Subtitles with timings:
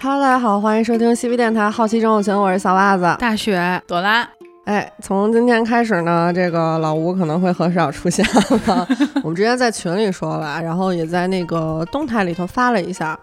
[0.00, 3.16] Hello，大家好，欢迎收听西皮电台好奇症候群，我是小袜子。
[3.18, 4.28] 大雪朵拉，
[4.64, 8.86] 哎，从今天开始呢，这个老吴可能会很少出现了。
[9.24, 13.18] 我们之前在群里说了，然后也在那个动态里头发了一下，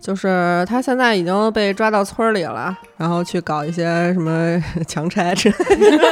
[0.00, 6.08] 就是他现在已经被抓到村里了，然后去搞一些什么强拆之类的。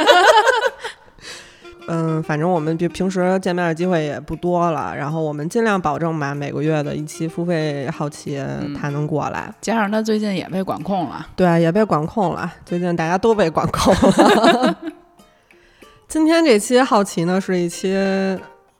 [1.87, 8.41] 嗯，反正我们就平时见面的机会也不多了，然后我们尽量保证吧，每个月的一期付费好奇
[8.79, 9.53] 他能过来。
[9.59, 12.51] 加上他最近也被管控了，对，也被管控了。
[12.65, 14.77] 最近大家都被管控了。
[16.07, 17.93] 今天这期好奇呢，是一期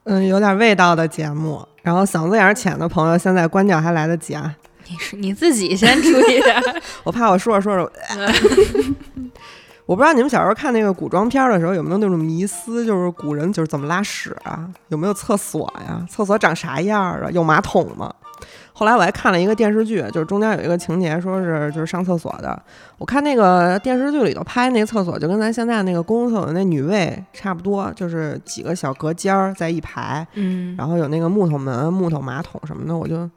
[0.04, 4.54] 嗯有点味道的节目，然后嗓子眼浅的朋友现在关掉还来得及啊。
[4.88, 6.62] 你是你自己先注意点，
[7.04, 7.92] 我怕我说着说着。
[9.86, 14.68] 我不知道你们小时候看那个古装片的时候有没有那种迷思，就是古人就是怎么拉屎啊？
[14.88, 16.04] 有没有厕所呀？
[16.08, 17.28] 厕所长啥样啊？
[17.30, 18.12] 有马桶吗？
[18.72, 22.60] 后来我还看了一个电视剧，就是中间有一个情节，说是就是上厕所的。
[22.98, 33.30] 我看那个电视剧里头拍那厕所，就跟咱现在那个公共厕所那女卫差不多，就是几个小隔间儿在一排，嗯，然后有那个木头门、木头马桶什么的，我就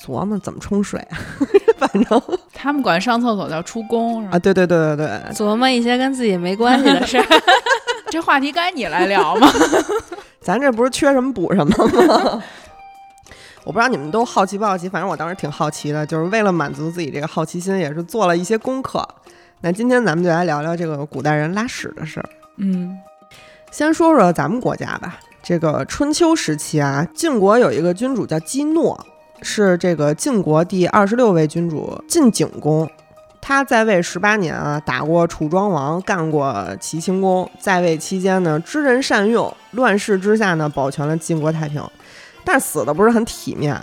[0.00, 1.18] 琢磨怎么冲水啊。
[1.76, 7.26] 反正他们管上厕所叫出宫啊，对对对对对，琢磨一些跟自己没关系的事儿，
[8.10, 9.48] 这话题该你来聊吗？
[10.40, 12.42] 咱这不是缺什么补什么吗？
[13.64, 19.06] 我不知道你们都好奇不好奇，反正我当时挺好奇的，就是为了满足自己这个好奇心，也是做了一些功课。
[19.60, 22.28] 那今天咱们就来聊聊这个古代人拉屎的事儿。
[22.58, 22.96] 嗯，
[23.70, 29.06] 先说说咱们国家吧，这个春秋时期啊，晋国有一个君主叫姬诺。
[29.44, 32.88] 是这个晋国第二十六位君主晋景公，
[33.42, 41.86] 他在位十八年啊，打过楚庄王，干过齐顷公，在位期间呢，知人善用，乱世之下呢，保全了晋国太平，
[42.42, 43.78] 但是死的不是很体面。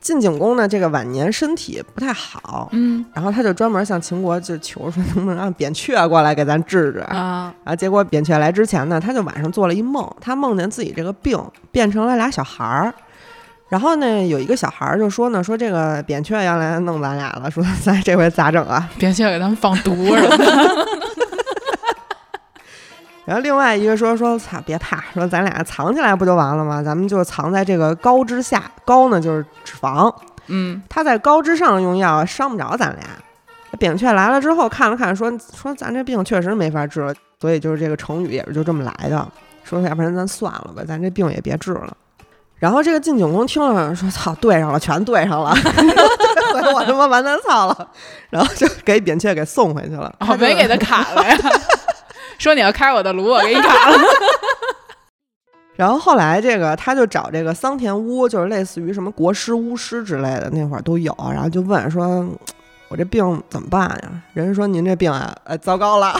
[0.00, 7.52] 晋景公呢，这个晚年身体不太好，嗯，然后他就专门向秦国就求说，能不能让扁鹊过来给咱治治啊？
[7.64, 11.36] 然后结果扁鹊来之前呢，他就晚上做了一梦，他梦见自己这个病
[11.72, 12.94] 变成了俩小孩儿。
[13.68, 18.88] 然后呢，有一个小孩儿就说呢，说这个扁鹊要来弄咱俩了，说 咱这回咋整啊？
[18.98, 20.36] 扁鹊给他们放毒是吧？
[23.26, 26.82] 然后另外一个说说，操，别怕，说咱俩藏起来不就完了吗？
[26.82, 30.10] 咱们就藏在这个膏之下，膏呢就是脂肪，
[30.46, 33.04] 嗯，他在膏之上用药，伤不着咱俩。
[33.78, 39.28] 扁鹊来了之后看了看，说说咱这病确实没法治了，所以就是这个成语也是就这么来的。
[39.62, 41.94] 说要不然咱算了吧，咱这病也别治了。
[42.58, 47.88] 然后这个晋景公听了说：“操，对上了，全对上了， 这回我他妈完蛋操了。”
[48.30, 51.38] 然后就给扁鹊给送回去了，哦没给他砍了呀。
[52.38, 53.98] 说你要开我的炉，我给你砍了。
[55.76, 61.14] 然后后来这个他就找这个桑田巫，就是类似于什么国师、巫师之类的，那会儿都有。
[61.32, 62.28] 然后就问说
[62.90, 66.18] ：“我这病怎么办呀？”人家说：“您这病啊，呃，糟糕了。”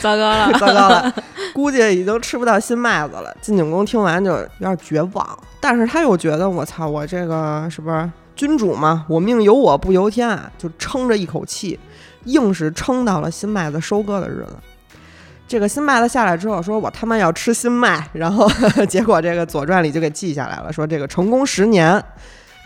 [0.00, 1.12] 糟糕了，糟糕了，
[1.58, 3.36] 估计已经吃不到新麦子了。
[3.42, 9.04] 晋景公听完就有点绝望，但是他又觉得我操，我这个是不是君主嘛？
[9.08, 10.48] 我命由我不由天啊！
[10.56, 11.76] 就撑着一口气，
[12.26, 14.56] 硬是撑到了新麦子收割的日子。
[15.48, 18.48] 这个新麦子下来之后，说我他妈要吃新麦，然后
[18.88, 22.00] 结果这个《左传》里就给记下来了，说这个成功十年，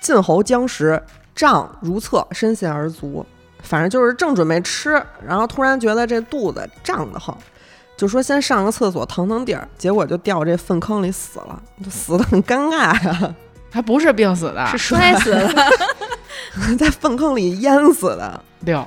[0.02, 1.02] 晋侯将食，
[1.34, 3.24] 胀如厕，身陷而足。
[3.62, 7.34] 反正就是正准备吃，然后突然觉得这肚子胀得慌，
[8.02, 13.32] 就说先上个厕所腾腾地儿，结果就掉这粪坑里死了，就死的很尴尬呀。
[13.70, 15.54] 他不是病死的，是摔死的，
[16.76, 18.42] 在粪坑里淹死的。
[18.62, 18.84] 六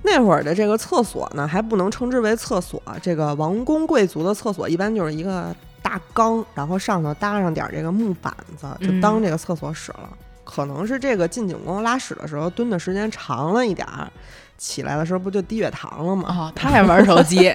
[0.00, 10.08] 那会儿的这个厕所呢，还不能称之为厕所，这个王公贵族的厕所一般就是一个大缸，然后上头搭上点这个木板子，就当这个厕所使了。
[10.44, 14.10] 可能是这个晋景公拉屎的时候蹲的时间长了一点儿，
[14.60, 16.26] 起来的时候不就低血糖了吗？
[16.28, 17.50] 哦，他还玩手机，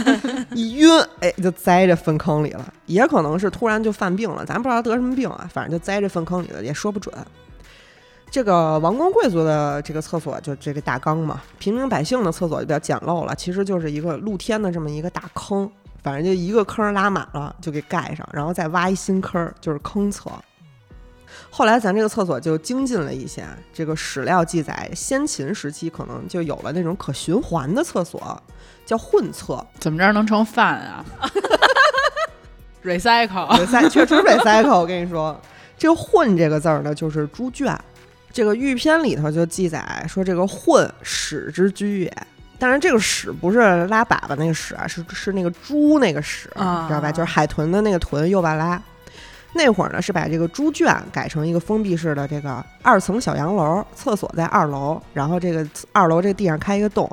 [0.56, 0.88] 一晕，
[1.20, 2.72] 哎，就栽这粪坑里了。
[2.86, 7.14] 也可能是突然就犯病了，咱不知道得什么病啊，反正就栽这粪坑里了，也说不准。
[8.30, 15.70] 这个王公贵族的这个厕所就这个大缸嘛，平民百姓的厕所就比较简陋了，其实就是一个露天的这么一个大坑，
[16.02, 20.32] 反正就一个坑拉满了就给盖上，然后再挖一新坑，就是坑厕。
[21.50, 28.42] 后来咱这个厕所就精进了一些，这个史料记载，先秦时期可能就有了那种可循环的厕所，
[28.84, 29.64] 叫混厕。
[29.78, 31.04] 怎么着能成饭啊？
[32.84, 34.78] recycle，确实 recycle。
[34.78, 35.40] 我跟你说，
[35.76, 37.76] 这个“混”这个字儿呢，就是猪圈。
[38.32, 42.12] 这个玉篇里头就记载说，这个“混”屎之居也。
[42.58, 47.10] 当然，这个屎不是拉粑粑那个屎啊，是是那个猪那个屎，知道吧？
[47.10, 48.80] 就是海豚的那个豚，右巴拉。
[49.56, 57.10] 那会儿呢是把这个猪圈改成一个封闭式的这个二层小洋楼，厕所在二楼，然后这个二楼这地上开一个洞。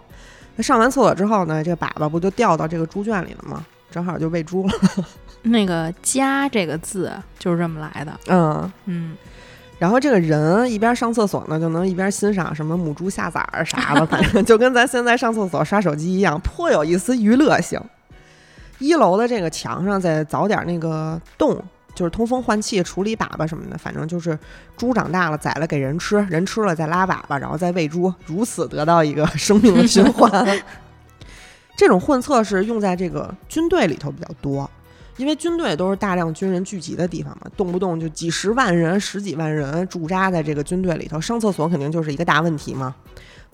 [0.56, 3.66] 那上完厕所之后呢，这粑粑不就掉到这个猪圈里了吗？
[3.90, 4.74] 正好就喂猪了。
[5.44, 8.20] 那个“家”这个字就是这么来的。
[8.28, 9.18] 嗯，嗯，
[9.78, 17.80] 然后这个人一边上厕所呢，就能一边欣赏什么母猪下崽儿啥的，反正就跟咱现在上厕所刷手机一样，颇有一丝娱乐性。
[18.80, 21.62] 一楼的这个墙上再凿点那个洞，
[21.96, 24.38] 就是通风换气、处理粑粑什么的，反正就是
[24.76, 30.32] 猪长大了宰了给人吃，人吃了再拉粑粑，然后再喂猪，如此得到一个 生命的循环。
[31.78, 34.70] 这种混厕是用在这个军队里头比较多，
[35.18, 42.96] 因为军队都是大量军人聚集的地方嘛，动不动就几十万人、十几万人驻扎在这个军队里头，上厕所肯定就是一个大问题嘛。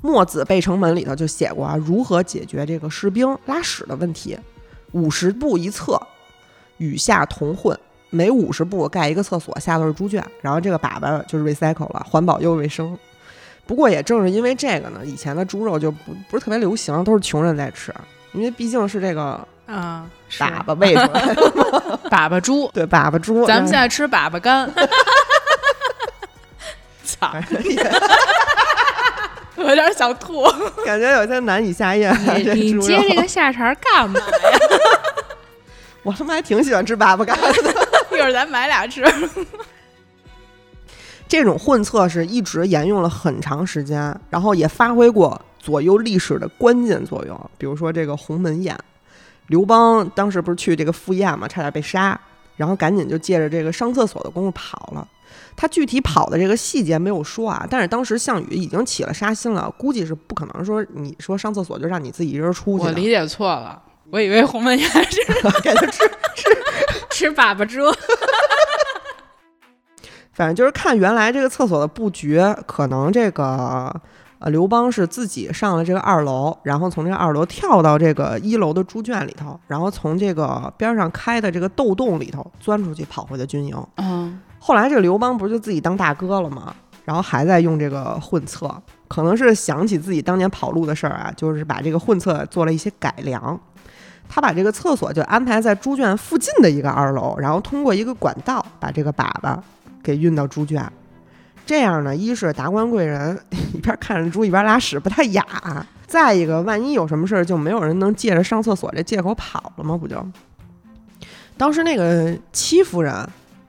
[0.01, 4.37] 墨子《背城门》里头就写过啊，如何解决这个士兵拉屎的问题。
[4.93, 6.01] 五十步一厕，
[6.77, 7.77] 与下同混，
[8.09, 12.97] 每五十步盖一个厕所，下头是猪圈，然后这个粑粑就是 recycle 了，环保又卫生。
[13.65, 17.93] 不过也正是因为这个呢，以前的猪肉就不不是特别流行，都是穷人在吃，
[18.31, 23.45] 因为毕竟是这个啊，粑粑喂出来的， 粑粑猪，对粑粑猪。
[23.45, 24.67] 咱们现在吃粑粑干。
[27.05, 27.31] 操，
[29.57, 30.43] 有点想吐。
[30.85, 32.11] 感觉有些难以下咽。
[32.55, 34.25] 你接这个下茬干嘛呀？
[36.01, 37.88] 我他妈还挺喜欢吃粑粑干的。
[38.19, 39.03] 一会儿咱买俩吃。
[41.27, 47.51] 这种混测是一直沿用了很长时间，然后也发挥过左右历史的关键作用。
[47.57, 48.77] 比如说这个鸿门宴，
[49.47, 52.19] 刘邦当时不是去这个赴宴嘛，差点被杀，
[52.57, 55.07] 然后赶紧就借着这个上厕所的功夫跑了。
[55.55, 63.79] 他具体跑的这个细节没有说啊，但是当时项羽已经起了杀心了，估计是不可能说你说上厕所就让你自己一人出去，我理解错了，
[64.09, 65.21] 我以为鸿门宴是
[65.61, 65.99] 给他吃
[66.35, 66.49] 吃
[67.27, 67.81] 粑粑猪，
[70.31, 73.93] 反正就是看原来这个厕所的布局，可能这个
[74.39, 83.75] 呃刘邦是自己上了这个二楼，然后从这个二楼跳到这个一楼的猪圈里头，然后从这个边上开的这个豆洞里头钻出去跑回的军营。
[83.97, 86.73] 嗯，后来这个刘邦不是就自己当大哥了吗？
[87.05, 88.69] 然后还在用这个混厕，
[89.07, 93.59] 可能是想起自己当年跑路的事儿啊，就是把这个混厕做了一些改良。
[94.29, 99.57] 他把这个厕所就安排在猪圈附近的一个二楼，然后通过一个管道把这个粑粑
[100.01, 100.89] 给运到猪圈。
[101.65, 103.37] 这样呢，一是达官贵人
[103.73, 105.43] 一边看着猪一边拉屎不太雅，
[106.07, 109.97] 再一个万一有什么事儿，就没有人能借着上厕所这借口跑了吗？
[109.97, 110.23] 不就？
[111.57, 113.13] 当时那个戚夫人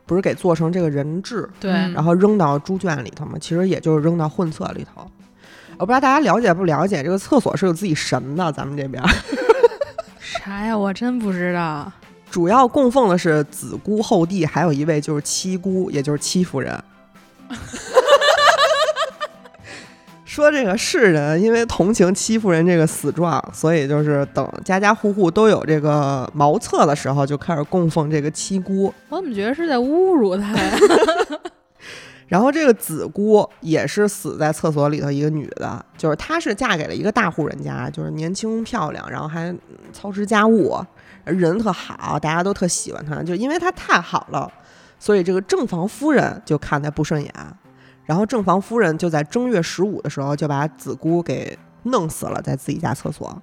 [0.07, 5.07] 不是给做成这个人质，对，嗯然后扔到猪圈里头嘛，其实也就是扔到混厕里头。
[5.77, 9.03] 我不知道大家了解不了解，这个厕所是有自己神的，咱们这边
[10.38, 10.77] 啥呀？
[10.77, 11.91] 我真不知道。
[12.31, 16.81] 主要供奉的是子姑后帝，还有一位就是七姑，也就是戚夫人。
[20.25, 28.94] 说这个世人因为同情戚夫人这个死状，所以就是等家家户户都有这个茅厕的时候，就开始供奉这个七姑。
[29.09, 30.79] 我怎么觉得是在侮辱他呀？
[32.31, 39.53] 然后这个子姑也是死在厕所里头一个女的，就是她是嫁给了一个大户人家，就是年轻漂亮，然后还
[39.93, 40.79] 操持家务，
[41.25, 44.49] 人特好，大家都特喜欢她，就因为她太好了，
[44.97, 47.35] 所以这个正房夫人就看她不顺眼，
[48.04, 53.43] 然后正房夫人就在正月十五的时候就把子姑给弄死了，在自己家厕所。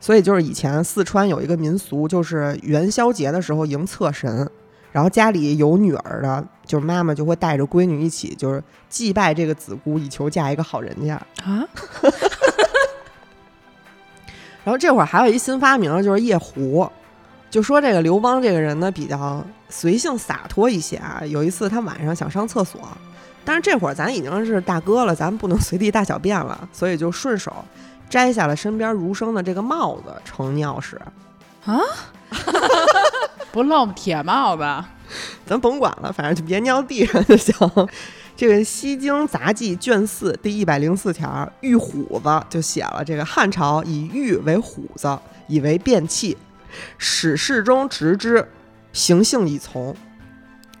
[0.00, 4.50] 所以就是以前四川有一个民俗，就是元宵节的时候迎厕神，
[4.96, 11.16] 然后家里有女儿的，就是妈妈就会带着闺女一起，就是祭拜这个子姑，以求嫁一个好人家。
[11.44, 11.62] 啊，
[14.64, 16.90] 然后这会儿还有一新发明，就是夜壶。
[17.50, 21.20] 就说这个刘邦这个人呢，比较随性洒脱一些啊。
[21.26, 22.80] 有一次他晚上想上厕所，
[23.44, 27.54] 但是这会儿咱已经是大哥了，咱不能随地大小便了， 所以就顺手
[28.08, 30.98] 摘下了身边儒生的这个帽子盛尿屎。
[33.52, 34.62] 不露铁帽子，
[35.46, 37.54] 咱甭管了，反正就别尿地上就行。
[38.36, 46.36] 这个《西京杂记》卷四第一百零四条，玉虎子就写了：这个汉朝以玉为虎子，以为便器，
[46.98, 48.46] 史事中执之，
[48.92, 49.96] 行性以从。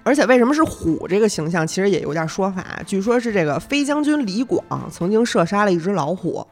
[0.02, 2.62] 而且为什么是虎这个形象，其实也有点说法。
[2.86, 6.46] 据说是这个飞将军李广曾经射杀了一只老虎，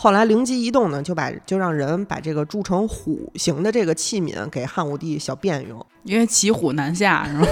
[0.00, 5.84] 后来灵机一动呢，就把就让人把这个铸成虎形的这个器皿给汉武帝小便用。
[6.04, 7.44] 因为骑虎难下是吗？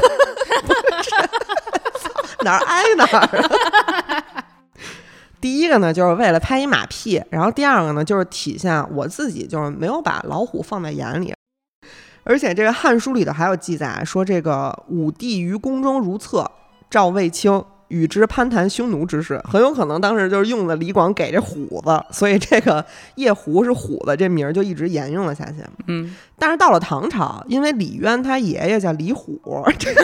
[2.44, 4.44] 哪儿挨哪儿啊。
[5.40, 11.34] 第一个呢，就是为了拍一马屁，然后第二个呢，就是体现我自己就是没有把老虎放在眼里。
[12.22, 16.48] 而且这个《汉书》里头还有记载说，这个武帝于宫中如厕，
[16.88, 25.64] 赵卫青与之攀谈匈奴之事，很有可能当时就是用的李广给这虎子，所以这个夜壶是虎子这名儿就一直沿用了下去。
[25.86, 29.40] 嗯，但是到了唐朝，因为李渊他爷爷叫李虎，
[29.78, 30.02] 这个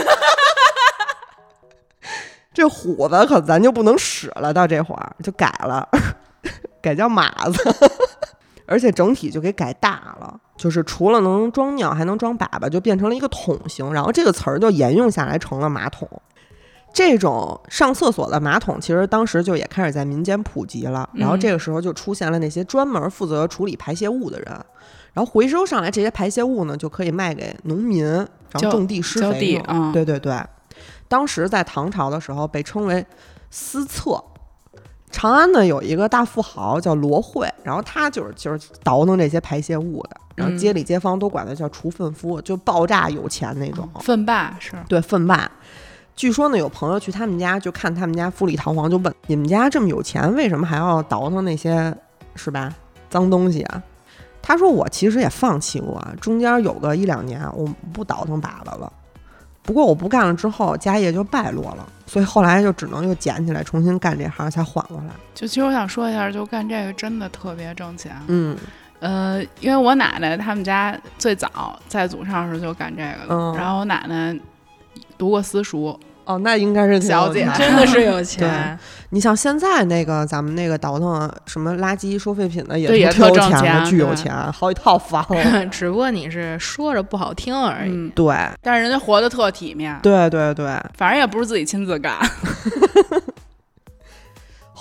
[2.55, 5.89] 这虎子可咱就不能使了，到这会儿就改了，
[6.81, 7.75] 改叫马子，
[8.67, 16.09] 而且整体就给改大了，就是除了能装尿，还能装粑粑，就变成了一个桶形，然后这个词儿就沿用下来成了马桶。
[16.93, 21.09] 这种上厕所的马桶，其实当时就也开始在民间普及了。
[21.15, 24.47] 然后这个时候就出现了那些专门负责处理排泄物的人，
[25.13, 28.27] 然后回收上来这些排泄物呢，就可以卖给农民，然
[28.63, 29.61] 后种地施肥
[29.93, 30.39] 对对对，
[31.09, 33.05] 当时在唐朝的时候被称为
[33.51, 34.23] 私厕。
[35.11, 43.87] 长安呢有一个大富豪叫罗慧，然后他就是就是倒腾这些排泄物的，然后嗯街里街坊都管他叫除粪夫，就爆炸有钱那种。
[44.01, 45.51] 粪霸是对，粪霸。
[46.15, 51.95] 据说呢，有朋友去他们家，就看他们家富丽堂皇，就问你们家这么有钱，为什么还要倒腾那些
[52.35, 52.73] 是吧
[53.09, 53.83] 脏东西啊？
[54.43, 58.93] 他说我其实也放弃过，中间有个一两年我不倒腾粑粑了，
[59.63, 65.15] 不过我不干了之后，家业就败落了，所以后来就只能又捡起来重新干这行才缓过来。
[65.35, 68.15] 就其实我想说一下，就干这个真的特别挣钱。
[68.27, 68.57] 嗯
[69.01, 74.37] 呃，因为我奶奶他们家最早在祖上时就干这个的，嗯然后我奶奶
[75.23, 78.77] 读过私塾，哦，那应该是小姐真的是有钱。
[79.11, 85.25] 你像现在那个咱们那个倒腾什么垃圾收废品的也也特挣钱巨有钱，好几套房。
[85.71, 87.93] 只不过你是说着不好听而已。
[87.93, 90.67] 嗯，对但是人家活得特体面，对对对，
[90.99, 92.19] 反正也不是自己亲自干。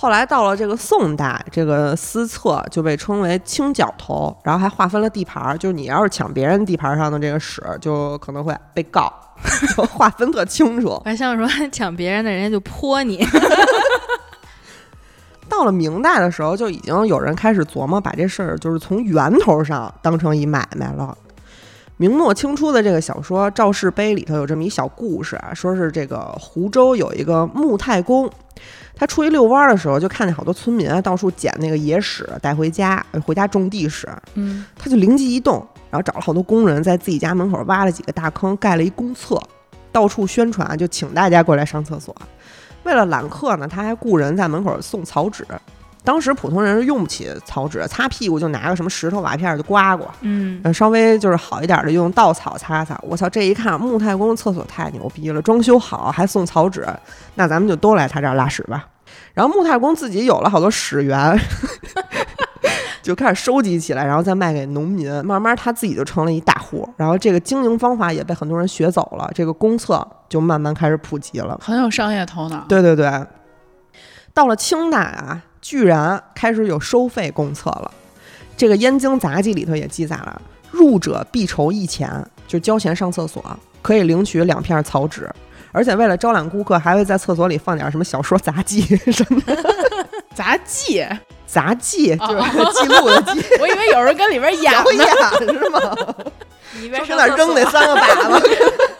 [0.02, 9.14] 后来到了这个宋代，这个私厕就被称为清角头，然后还划分了地盘儿，就是你要是抢别人地盘上的这个屎，就可能会被告，
[9.78, 11.00] 就划分特清楚。
[11.06, 13.24] 还像说抢别人的人家就泼你，
[15.48, 21.16] 到了明代的时候，就已经有人开始琢磨把这事儿就是从源头上当成一买卖了。
[22.02, 28.28] 明末清初的这个小说《赵氏碑》里头有这么一小故事啊，说是这个湖州有一个穆太公，
[28.96, 34.10] 他出去遛弯儿的时候，就看见好多村民啊到处捡那个野屎带回家，回家种地使。
[34.34, 39.40] 嗯，他就灵机一动，然后找了好多工人，在自己家门口挖了几个大坑，盖了一公厕，
[39.92, 42.16] 到处宣传，就请大家过来上厕所。
[42.82, 45.46] 为了揽客呢，他还雇人在门口送草纸。
[46.04, 53.00] 当时普通人是用不起草纸，擦屁股就拿个什么石头瓦片儿就刮刮，嗯，呃稍微就是好一点的用稻草擦擦。
[53.04, 56.88] 我操，这一看穆太公厕所太牛逼了，装修好还送草纸，
[57.36, 58.88] 那咱们就都来他这儿拉屎吧。
[59.34, 61.40] 然后穆太公自己有了好多屎源，
[63.04, 65.10] 就开始收集起来，然后再卖给农民。
[65.26, 71.60] 慢慢他自己就成了一大户，然后这个经营方法也被很多人学走了，这个公厕就慢慢开始普及了。
[71.62, 72.66] 很有商业头脑。
[72.68, 73.12] 对对对，
[74.34, 77.92] 到了清代啊，居然开始有收费公厕了。
[78.58, 80.42] 这个《燕京杂记》里头也记载了，
[80.72, 83.44] 入者必筹一钱，就交钱上厕所，
[83.82, 85.30] 可以领取两片草纸。
[85.72, 89.58] 而且为了招揽顾客，还会在厕所里放点什么小说杂记 什么的
[90.36, 91.06] 杂记，
[91.48, 94.94] 杂记，就是记录的记， 我以为有人跟里边演表呢。
[94.94, 95.08] 演
[95.48, 95.80] 是吗？
[96.74, 98.91] 你一边上哪扔那三个粑粑？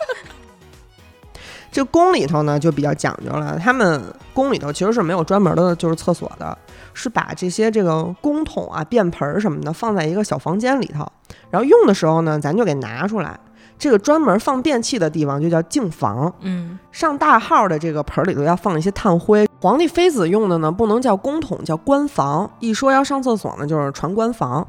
[1.72, 4.02] 这宫里头呢就比较讲究了，他们
[4.34, 6.56] 宫里头其实是没有专门的就是厕所的，
[6.94, 11.10] 是把这些这个公桶啊、便盆儿什么的放在一个小房间里头，
[11.50, 13.40] 然后用的时候呢，咱就给拿出来。
[13.80, 19.48] 这个专门放便器的地方就叫净房，嗯，上大号的这个盆儿里头要放一些炭灰。
[19.60, 22.48] 皇帝妃子用的呢，不能叫公桶，叫官房。
[22.60, 24.68] 一说要上厕所呢，就是传官房。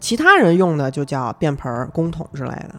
[0.00, 2.74] 其他人用的就叫便盆儿、公桶之类的。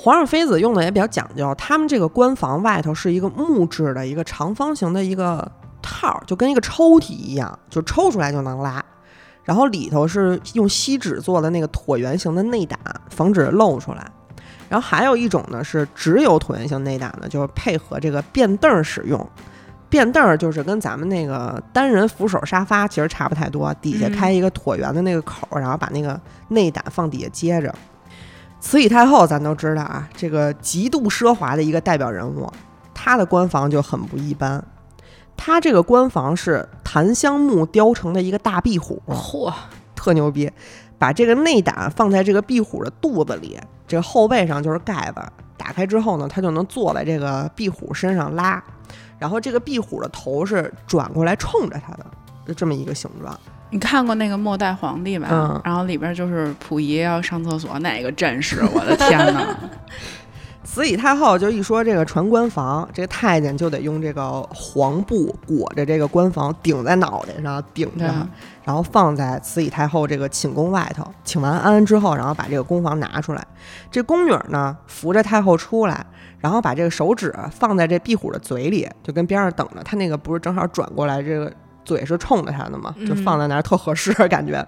[0.00, 5.50] 皇上妃子用的也比较讲究，他们这个官房外头是一个木质的一个长方形的一个
[5.82, 8.82] 套儿，就跟一个抽屉一样，就抽出来就能拉。
[9.42, 12.78] 然后里头是用锡纸做的那个椭圆形的内胆，
[13.10, 14.06] 防止漏出来。
[14.68, 19.28] 然后还有一种呢是只有椭圆形内胆的，就是配合这个便凳儿使用。
[19.88, 27.74] 便凳儿就是跟咱们那个单人扶手沙发其实差不太多，底下嗯开一个椭圆的那个口儿，然后把那个内胆放底下接着。
[28.60, 32.50] 慈禧太后咱都知道啊，这个极度奢华的一个代表人物，
[32.92, 34.62] 她的官房就很不一般。
[35.36, 39.52] 她这个官房是檀香木雕成的一个大壁虎，嚯，
[39.94, 40.50] 特牛逼，
[40.98, 45.22] 把这个内胆放在这个壁虎的肚子里，这个后背上就是盖子，
[45.56, 48.62] 打开之后呢，它就能坐在这个壁虎身上拉，
[49.18, 52.04] 然后这个壁虎的头是转过来冲着它的，
[52.44, 53.38] 就这么一个形状。
[53.70, 55.28] 你看过那个《末代皇帝》吧？
[55.30, 58.62] 嗯然后里边就是溥仪要上厕所，哪个阵势？
[58.74, 59.56] 我的天哪！
[60.64, 68.04] 慈禧太后就一说这个传官房，这个太监就得用这个黄布裹着这个官房，顶在脑袋上，顶着，
[68.64, 71.10] 然后放在慈禧太后这个寝宫外头。
[71.24, 73.42] 请完安之后，然后把这个宫房拿出来。
[73.90, 76.04] 这宫女呢扶着太后出来，
[76.38, 79.82] 然后把这个手指放在这壁虎的嘴里，就跟边上等着。
[79.82, 81.50] 他那个不是正好转过来，这个
[81.88, 84.62] 嘴是冲着他的嘛，就放在那儿特合适，感觉。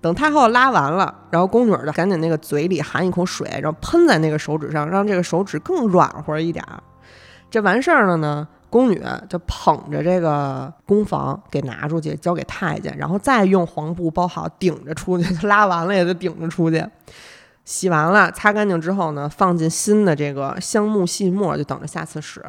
[0.00, 6.80] 等太后拉完了，然后宫女儿就赶紧那个嘴里含一口水，然后喷在那个手指上，让这个手指更软和一点儿。
[7.50, 15.46] 这完事儿了呢，宫女就捧着这个宫房给拿出去，交给太监，然后再用黄布包好，顶着出去。
[15.46, 16.84] 拉完了也得顶着出去。
[17.64, 22.44] 洗完了，擦干净之后呢，放进新的这个香木细末，就等着下次使。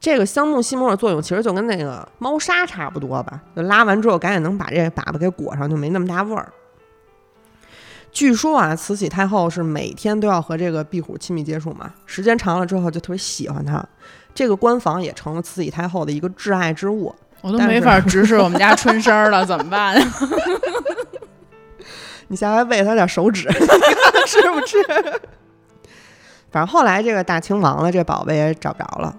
[0.00, 6.52] 这个香木细末的作用其实就跟那个猫砂差不多吧，就拉完之后赶紧能把这粑粑给裹上，就没那么大味儿。
[8.12, 13.84] 据说啊，慈禧太后是每天都要和这个壁虎亲密接触嘛，时间长了之后就特别喜欢它。
[14.34, 17.14] 这个官房也成了慈禧太后的一个挚爱之物。
[17.40, 19.96] 我都但没法直视我们家春生儿了，怎么办？
[22.28, 23.48] 你下回喂它点手指，
[24.26, 24.78] 吃不吃？
[26.50, 29.16] 反正后来这个大清亡了，这宝贝也找不着了。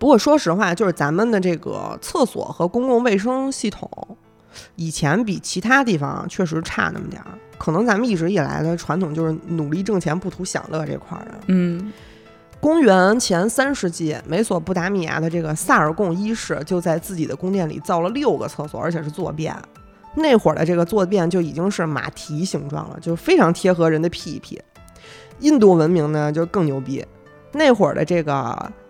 [0.00, 3.88] 不过说实话，就是咱们的这个厕所和公共卫生系统，
[4.76, 7.28] 以前比其他地方确实差那么点儿。
[7.58, 11.32] 可能咱们一直以来的传统就是努力挣钱不图享乐这块儿的。
[11.48, 11.92] 嗯，
[12.58, 19.54] 公元前三世纪，美索不达米亚的这个萨尔贡一世就在自己的宫殿里造了六个厕所，而且是坐便。
[20.16, 24.58] 那会儿的这个坐便就已经是马蹄形状了，就非常贴合人的屁屁。
[25.40, 27.04] 印度文明呢就更牛逼，
[27.52, 28.32] 那会儿的这个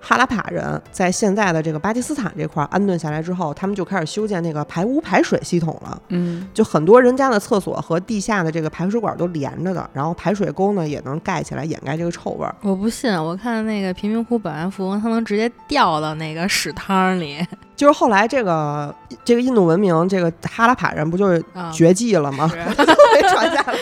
[0.01, 6.03] 哈拉帕人在现在的这个巴基斯坦这块儿安顿下来之后，他们就开始修建那个排污排水系统了。
[6.09, 12.55] 嗯，就很多人家的厕所和地下的这个排水管都连着的，然后排水沟呢也能盖起来掩盖这个臭味儿。
[12.63, 17.39] 我不信，我看那个贫民窟百万富翁，他能直接掉到那个屎汤里
[17.75, 21.71] 就是后来这个这个印度文明，这个哈拉帕人不就是啊。
[21.73, 22.47] 绝迹了吗？
[22.49, 22.57] 是
[23.15, 23.75] 没传下来。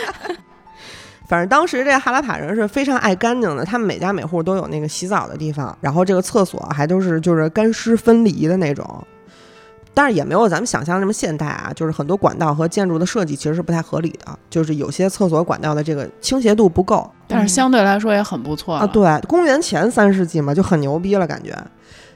[1.29, 9.05] 反正当时这个哈拉帕人是非常爱干净的，他们每家每户都有那个洗澡的地方，然后这个厕所还都是就是干湿分离的那种。
[9.93, 18.87] 但是也没有咱们想象那么现代啊，就是很多管道和建筑的设计其实是不太合理的，就是有些厕所管道的这个倾斜度不够但是相对来说也很不错啊。
[18.87, 21.55] 对，公元前三世纪嘛，就很牛逼了，感觉。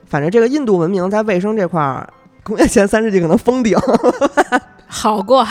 [0.08, 2.08] 反正这个印度文明在卫生这块儿，
[2.43, 3.78] 公元前三世纪可能封顶，
[4.88, 5.43] 好过，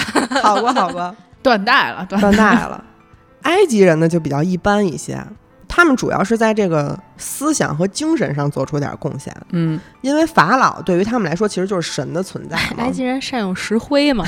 [0.42, 1.14] 好过好过。
[1.42, 2.83] 断代了，断断代了。
[3.43, 5.23] 埃及人呢就比较一般一些，
[5.69, 12.77] 他们主要是在这个思想和精神上做出点贡献，嗯，因为法老对于他们来说其实就是神的存在嘛。
[12.85, 12.91] 埃。
[12.91, 14.25] 及人善用石灰嘛，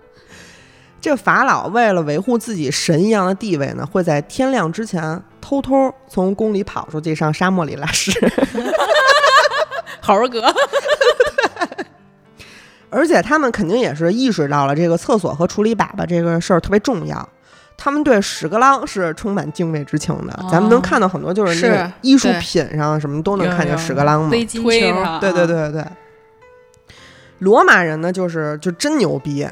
[1.00, 8.12] 这个法老为了维护自己神一样的地位呢，会在天亮之前偷偷从宫里跑出去上沙漠里拉屎，
[10.00, 10.42] 好儿哥，
[12.90, 17.26] 而且他们肯定也是意识到了这个厕所和处理粑粑这个事儿特别重要。
[17.84, 24.30] 他们对屎壳郎是充满敬畏之情的，咱们能看到很多就是那个艺术品上什么都能看见有屎壳郎嘛。
[24.30, 24.44] 对
[25.32, 25.84] 对，对对对。
[27.40, 29.44] 罗马人呢，就是就真牛逼，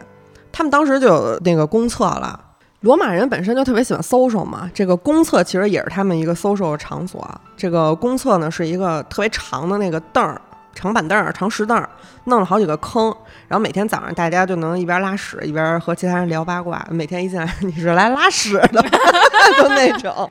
[0.52, 2.38] 他们当时就有那个公厕了。
[2.82, 7.28] 罗马人本身就特别喜欢 social 嘛，这个公厕其实也是他们一个 social 场所。
[7.56, 10.40] 这个公厕呢是一个特别长的那个凳儿，
[10.74, 11.88] 长板凳儿、长石凳儿，
[12.24, 13.14] 弄了好几个坑，
[13.48, 16.86] 然后每天早上大家就能一边拉屎一边和其他人聊八卦。
[16.90, 18.88] 每天一进来， 你是来拉屎的吗，
[19.60, 20.30] 就那种。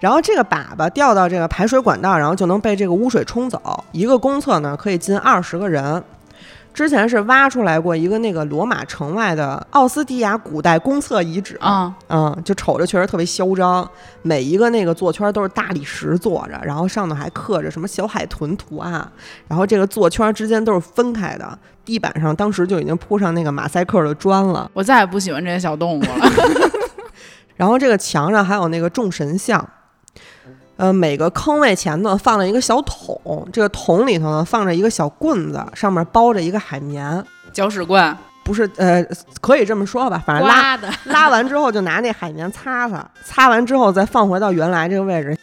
[0.00, 3.84] 然后这个粑粑掉到这个排水管道，然后就能被这个污水冲走。
[3.92, 6.02] 一个公厕呢可以进二十个人。
[6.74, 13.88] 之前是挖出来过一个那个罗马城外的奥斯蒂亚古代公厕遗址，啊，嗯，就瞅着确实特别嚣张。
[14.22, 19.06] 每一个那个座圈都是大理石做着，然后上头还刻着什么小海豚图案，
[19.48, 24.70] 然后这个座圈之间都是分开的，地板上当时就已经铺上那个马赛克的砖了。
[24.72, 26.16] 我再也不喜欢这些小动物了，
[27.56, 29.68] 然后这个墙上还有那个众神像，
[30.76, 39.04] 呃，每个坑位前头放了一个小桶，这个桶里头呢放着一个小棍子，上面包着一个海绵，搅屎棍，不是呃，
[39.40, 45.36] 可以这么说吧，反正拉的，拉完之后就拿那海绵擦擦，擦完之后再放回到原来这个位置。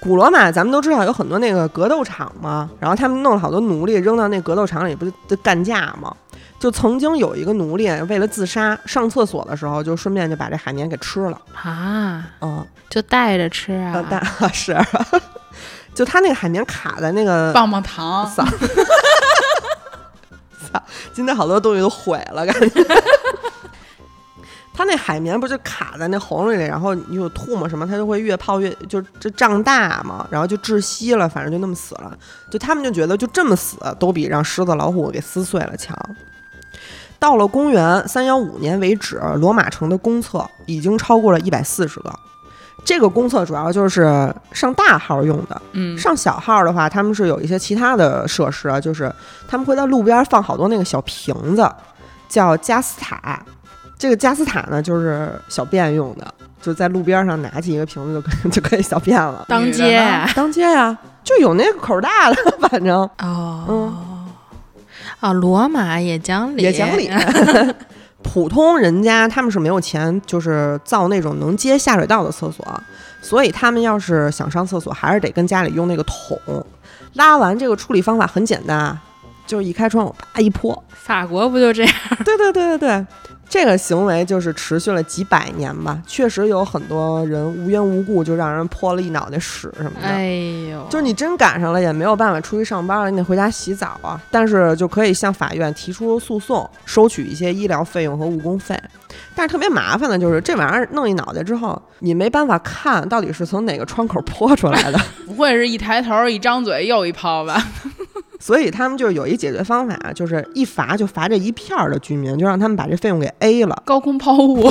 [0.00, 6.14] 古罗马咱们都知道有很多那个格斗场嘛，然后他们弄了好多奴隶扔到那格斗场里，不就干架吗？
[6.64, 11.38] 就曾经有一个奴隶为了自杀，上厕所的时候就顺便就把这海绵给吃了。
[11.62, 14.02] 啊，嗯，就带着吃啊
[14.50, 14.74] 是，
[15.94, 18.46] 就他那个海绵卡在那个棒棒糖，嗓
[20.72, 22.82] 操，今天好多东西都毁了，感觉。
[24.72, 32.16] 它那海绵不就卡在那喉咙里，然后你有吐沫什么，它就会越泡越就这胀大嘛，然后就窒息了，反正就那么死了。
[32.50, 35.94] 就他们就觉得就这么死都比让狮子老虎给撕碎了强。
[37.18, 42.12] 到了公元三幺五年为止，罗马城的公厕已经超过了一百四十个。
[42.84, 49.10] 这个公厕主要就是上大号用的，嗯，上小号的话，他们是有一些其他的设施啊，就是
[49.48, 51.66] 他们会在路边放好多那个小瓶子，
[52.28, 53.42] 叫加斯塔。
[53.96, 59.46] 这个加斯塔呢，就是小便用的，就在路边上拿起一个瓶子就可以 就可以小便了。
[59.48, 62.36] 当街啊当街呀、就有那个口大的，
[62.68, 64.23] 反正哦，
[65.20, 67.10] 啊，罗马也讲理，也讲理。
[68.22, 72.66] 普通人家他们是没有钱，就是造那种能接下水道的厕所，
[73.20, 76.38] 所以他们要是想上厕所，还是得跟家里用那个桶。
[77.14, 78.98] 拉完这个处理方法很简单啊，
[79.46, 80.82] 就是一开窗户啪一泼。
[80.90, 81.94] 法国不就这样？
[82.24, 83.06] 对对对对对，
[83.54, 90.08] 这个行为就是持续了几百年吧，确实有很多人无缘无故就让人泼了一脑袋屎什么的。
[90.08, 90.26] 哎
[90.72, 94.20] 呦，就是你真赶上了，也没有办法出去上班了，你得回家洗澡啊。
[94.28, 98.76] 但是就可以向法院提出诉讼，收取一些医疗费用和误工费。
[99.36, 107.64] 但是特别麻烦的就是这玩意儿弄一脑袋之后，你没办法看到底是从哪个窗口泼出来的，不会是一抬头一张嘴又一泡吧？
[108.44, 113.82] 所以他们就有一解决方法，就是一罚就罚这一片儿的居民，就让他们把这费用给 A 了。
[113.86, 114.70] 高空抛物，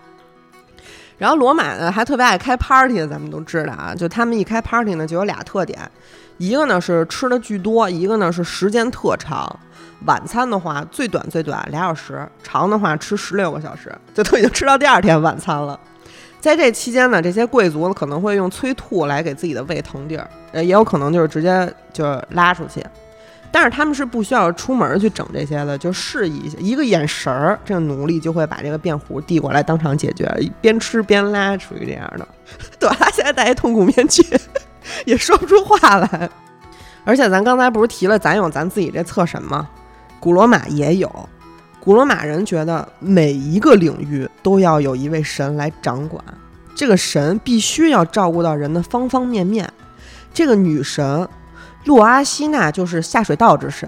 [1.16, 5.90] 然后罗马呢还特别爱开 party，咱们都知道啊，就他们一开 party 呢就有俩特点，
[6.36, 9.58] 一个呢是吃的巨多，一个呢是时间特长。
[10.04, 15.80] 晚餐的话最短最短俩小时，长的话吃十六个小时，就都已经吃到第二天晚餐了。
[16.44, 22.84] 在这期间呢，这些贵族可能会用催吐来给自己的胃腾地儿，呃，也有可能就是直接就拉出去。
[23.50, 30.30] 但是他们是不需要出门去整这些的，就示意一下，一个眼神儿，这个奴隶就会把这个便壶递过来，当场解决，
[30.60, 32.28] 边吃边拉，属于这样的。
[32.78, 34.22] 朵拉现在戴一痛苦面具，
[35.06, 36.28] 也说不出话来。
[37.06, 39.66] 而且咱刚才不是提了，咱有咱自己这厕神吗？
[40.20, 41.28] 古罗马也有。
[41.84, 46.24] 古罗马人觉得每一个领域都要有一位神来掌管，
[46.74, 49.70] 这个神必须要照顾到人的方方面面。
[50.32, 51.28] 这个女神
[51.84, 53.86] 洛阿西娜就是下水道之神。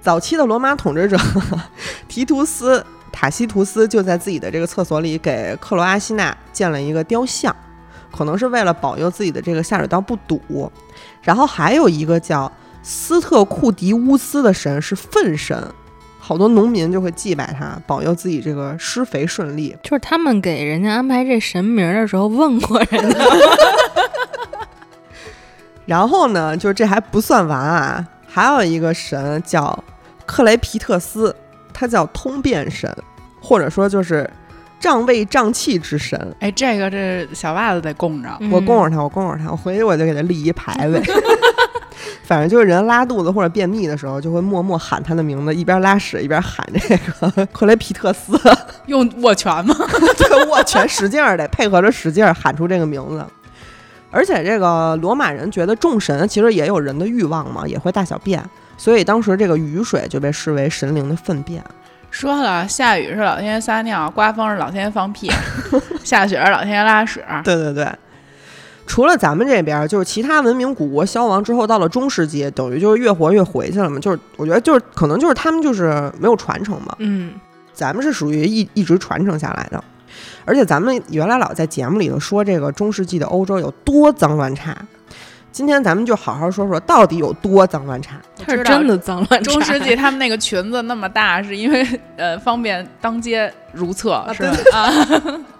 [0.00, 1.18] 早期的罗马统治者
[2.08, 7.54] 提图斯塔西图斯就在自己的这个厕所里给克罗阿西娜建了一个雕像，
[8.10, 10.72] 可能是为了保佑自己的这个下水道不堵。
[11.20, 12.50] 然后还有一个叫
[12.82, 15.62] 斯特库迪乌斯的神是粪神，
[16.26, 19.76] 好多农民就会祭拜他，保佑自己这个施肥顺利。
[19.82, 23.18] 就是他们给人家安排这神名儿的时候问过人家，
[25.84, 29.78] 然后呢，就是这还不算完啊，还有一个神叫
[30.24, 31.36] 克雷皮特斯，
[31.74, 32.90] 他叫通便神，
[33.38, 34.28] 或者说就是
[34.80, 36.18] 胀胃胀气之神。
[36.40, 38.34] 哎，这个这小袜子得供着。
[38.40, 41.02] 嗯我供着他，我供着他，我回去我就给他立一牌位。
[42.24, 48.38] 反正就是人拉肚子或者便秘的时候，就会默默喊他的名字，一边拉屎一边喊这个克雷皮特斯。
[48.86, 49.74] 用握拳吗？
[50.18, 53.24] 对，握拳使劲儿得配合着使劲儿喊出这个名字。
[54.10, 58.42] 而且这个罗马人觉得众神其实也有人的欲望嘛，也会大小便，
[58.76, 61.62] 所以当时这个雨水就被视为神灵的粪便。
[62.10, 65.28] 说了，下雨是老天爷撒尿，刮风是老天爷放屁，
[66.04, 67.24] 下雪是老天爷拉屎。
[67.42, 67.86] 对对对。
[68.86, 73.98] 除了咱们这边儿，就是其他文明古国消亡之后，到了中世纪，等于就是越活越回去了嘛。
[73.98, 77.32] 就是我觉得就是可能就是他们就是没有传承嘛，嗯，
[77.72, 79.82] 咱们是属于一一直传承下来的。
[80.44, 84.76] 而且咱们原来老在节目里头说这个中世纪的欧洲有多脏乱差，
[85.50, 88.16] 今天咱们就好好说说到底有多脏乱差。
[88.44, 89.50] 它是真的脏乱差。
[89.50, 91.84] 中世纪他们那个裙子那么大，是因为
[92.16, 94.56] 呃方便当街如厕，是吧？
[94.72, 94.92] 啊，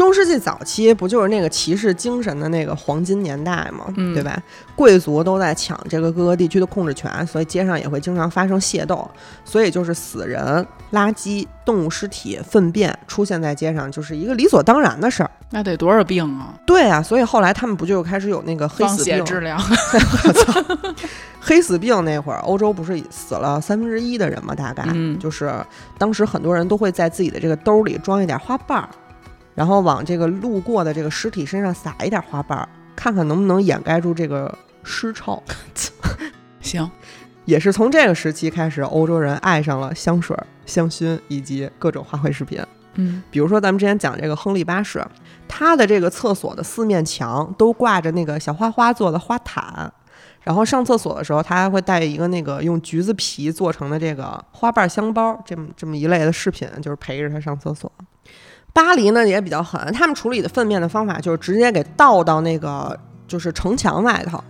[0.00, 4.42] 中世纪早期不就是那个骑士精神的那个黄金年代嘛，嗯对吧？
[4.74, 9.06] 贵族都在抢这个各个地区的控制权，所以街上也会经常发生械斗，
[9.44, 15.30] 所以就是死人、垃圾、动物尸体、粪便出现在街上，就是一个理所当然的事儿。
[15.50, 16.54] 那得多少病啊？
[16.64, 19.18] 对啊，所以后来他们不就开始有那个黑死病？
[19.18, 19.58] 血治疗。
[21.38, 24.54] 黑死病那会儿，欧洲不是死了三分之一的人吗？
[24.54, 25.52] 大概、嗯就是
[25.98, 28.88] 当时很多人都会在自己的这个兜里装一点花瓣儿，
[29.60, 35.42] 然后往这个路过的这个尸体身上撒一点花瓣儿，看看能不能掩盖住这个尸臭。
[36.62, 36.90] 行，
[37.44, 42.58] 也是从这个时期开始，欧洲人爱上了香水、香薰以及各种花卉饰品。
[42.94, 45.06] 嗯，比如说咱们之前讲这个亨利八世，
[45.46, 49.92] 他的这个厕所的四面墙都挂着那个小花花做的花毯，
[50.40, 57.92] 然后上厕所的时候，他还会带一个那个用橘子皮做成的这个花瓣香包，这么这么一类的饰品，就是陪着他上厕所。
[58.72, 64.42] 巴黎呢也比较狠，他们处理的粪便的方法就是直接给倒到那个就是城墙外头，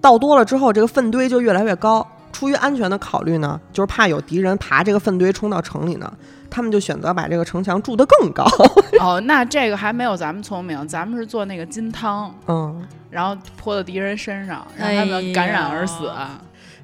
[0.00, 2.06] 倒多了之后，这个粪堆就越来越高。
[2.32, 6.12] 出于安全的考虑呢，就是怕有敌人爬这个粪堆冲到城里呢，
[6.50, 8.44] 他们就选择把这个城墙筑得更高。
[8.98, 16.10] 哦，那这个还没有咱们聪明，咱们是做那个金汤，嗯，然后泼到敌人身上，让他们感染而死。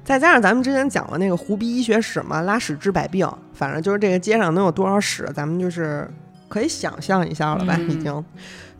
[0.05, 6.09] 再加上咱们之前讲了那个胡逼医学史嘛，拉屎治百病，反正就是这个街上能有多少屎，咱们就是
[6.51, 7.77] 可以想象一下了吧？
[7.87, 8.25] 已经。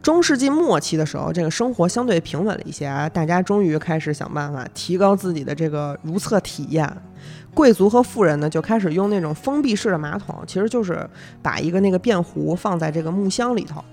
[0.02, 6.92] 中世纪末期的时候，这个生活相对平稳了一些啊，大家终于开始想办法提高自己的这个如厕体验。
[7.54, 11.08] 贵族和富人呢，就开始用那种封闭式的马桶，其实就是
[11.42, 13.84] 把一个那个便壶放在这个木箱里头，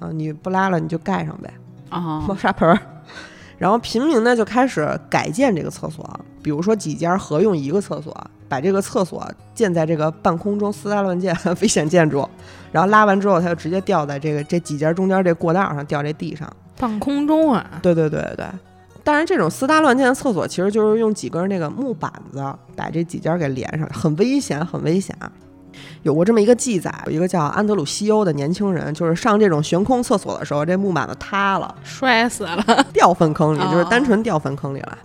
[0.00, 1.52] 啊，你不拉了你就盖上呗，
[1.88, 2.78] 啊，猫砂盆儿。
[3.56, 6.04] 然后平民呢就开始改建这个厕所，
[6.42, 8.14] 比如说几家合用一个厕所，
[8.54, 12.28] 把这个厕所建在这个半空中，私搭乱建， 危险建筑。
[12.70, 16.48] 然后拉完之后，它就直接掉在这个这几家中间这过道上，掉这地上。
[16.78, 17.66] 半空中啊？
[17.82, 18.46] 对对对对对。
[19.02, 22.40] 但是这种私搭乱建的厕所，其实就是用几根那个木板子
[22.76, 25.16] 把这几家给连上，很危险，很危险。
[26.04, 34.98] 有过这么一个记载，有一个叫安德鲁西欧的年轻人，就是上这种悬空厕所的时候，这木板子塌了，摔死了，掉粪坑里，就是单纯掉粪坑里了。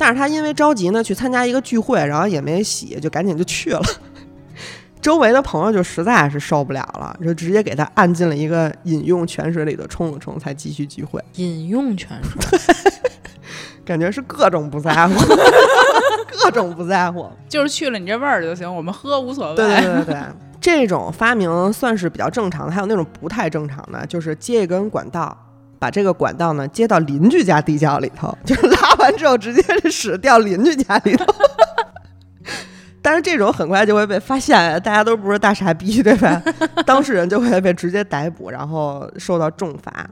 [0.00, 3.82] 但是他因为着急呢，去参加一个聚会，然后也没洗，就赶紧就去了。
[5.02, 11.22] 周围的朋友就实在是受不了了，就直接给他按进了一个饮用泉水里头冲了冲，才继续聚会。
[11.34, 12.58] 饮用泉水，
[13.84, 15.14] 感觉是各种不在乎，
[16.42, 19.56] 各种不在乎，就是去了你这味儿就行，我们喝无所谓。
[19.56, 20.16] 对对对对，
[20.62, 25.36] 这种发明算是比较正常的，还有那种不太正常的，就是接一根管道，
[25.80, 31.24] 把这个管道呢接到邻居家地窖里头，就是拉完之后直接是屎掉邻居家里头。
[33.02, 36.40] 但是这种很快就会被发现，大家都不是大傻逼，对吧？
[36.84, 40.08] 当事人就会被直接逮捕，然后受到重罚。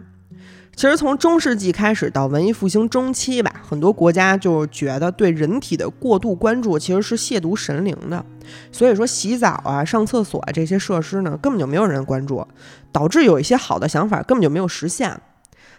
[0.75, 8.25] 其实从中世纪开始到文艺复兴中期吧，很多国家就觉得对人体的过度关注其实是亵渎神灵的，
[8.71, 12.47] 所以说洗澡啊、上厕所啊这些设施呢，根本就没有人关注，
[12.91, 15.21] 导致有一些好的想法根本就没有实现。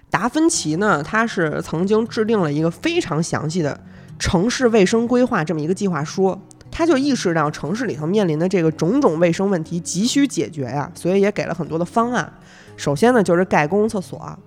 [0.10, 3.80] 达芬奇呢，他是曾经制定了一个非常详细的
[4.17, 6.38] 城市卫生规划这么一个计划书。
[6.72, 12.32] 他就意识到城市里头面临的这个种种卫生问题急需解决呀，所以也给了很多的方案。
[12.78, 14.38] 首先呢，就是盖公共厕所。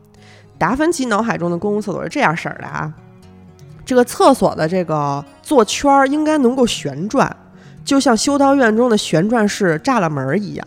[0.57, 2.93] 达芬奇脑海中的公共厕所是这样式儿的啊，
[3.85, 7.37] 这个厕所的这个座圈儿应该能够旋转，
[7.85, 10.67] 就像修道院中的旋转式栅栏门一样。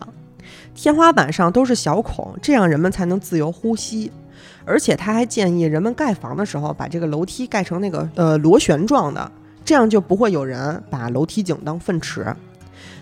[0.74, 4.12] 天花板上都是小孔，这样人们才能自由呼吸。
[4.66, 9.30] 而且他还建议人们盖房的时候把这个楼梯盖成那个呃螺旋状的。
[9.64, 12.24] 这样就不会有人把楼梯井当粪池。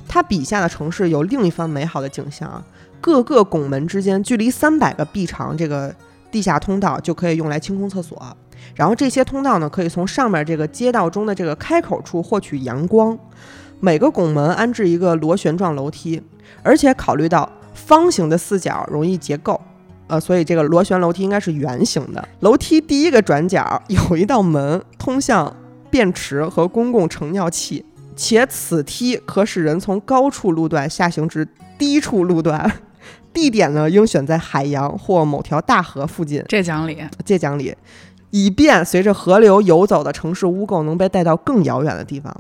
[0.09, 2.65] 他笔下的城市有另一番美好的景象，
[3.03, 5.95] 各个拱门之间距离三百个臂长，这个
[6.31, 8.19] 地下通道就可以用来清空厕所。
[8.75, 13.19] 然后这些通道呢，可以从上面这个街道中的这个开口处获取阳光。
[13.81, 16.23] 每个拱门安置一个螺旋状楼梯，
[16.63, 19.61] 而且考虑到方形的四角容易结构，
[20.07, 22.29] 呃，所以这个螺旋楼梯应该是圆形的。
[22.41, 25.55] 楼梯第一个转角有一道门通向。
[25.91, 27.85] 便池和公共盛尿器，
[28.17, 31.47] 且此梯可使人从高处路段下行至
[31.79, 32.69] 低处路段。
[33.33, 36.45] 地点呢，应选在海洋或某条大河附近。
[36.49, 37.73] 这讲理，这讲理，
[38.31, 42.37] 以便随着河流游走的城市污垢能被带到更遥远的地方。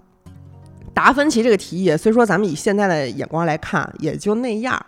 [0.92, 4.85] 达芬奇这个提议，虽说咱们以现在的眼光来看也就那样，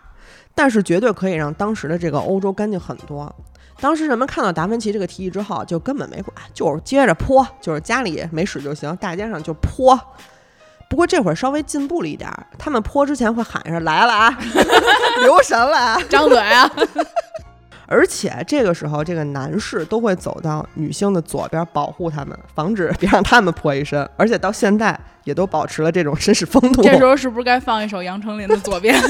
[0.57, 3.31] 但是绝对可以让当时的这个欧洲干净很多。
[3.79, 9.95] 当时人们看到达芬奇这个提议之后，就根本没管，就是接着泼，就是家里没屎就行，大街上就泼。
[10.89, 14.35] 不过这会儿稍微进步了一点儿，他们泼之前会喊一声“来了啊，
[15.21, 16.67] 留神了啊，张嘴啊”。
[17.85, 24.09] 而且这个时候，这个男士都会走到女性的左边保护他们，防止别让他们泼一身。
[24.17, 26.81] 而且到现在也都保持了这种绅士风度。
[26.81, 28.99] 这时候是不是该放一首杨丞琳的《左边》？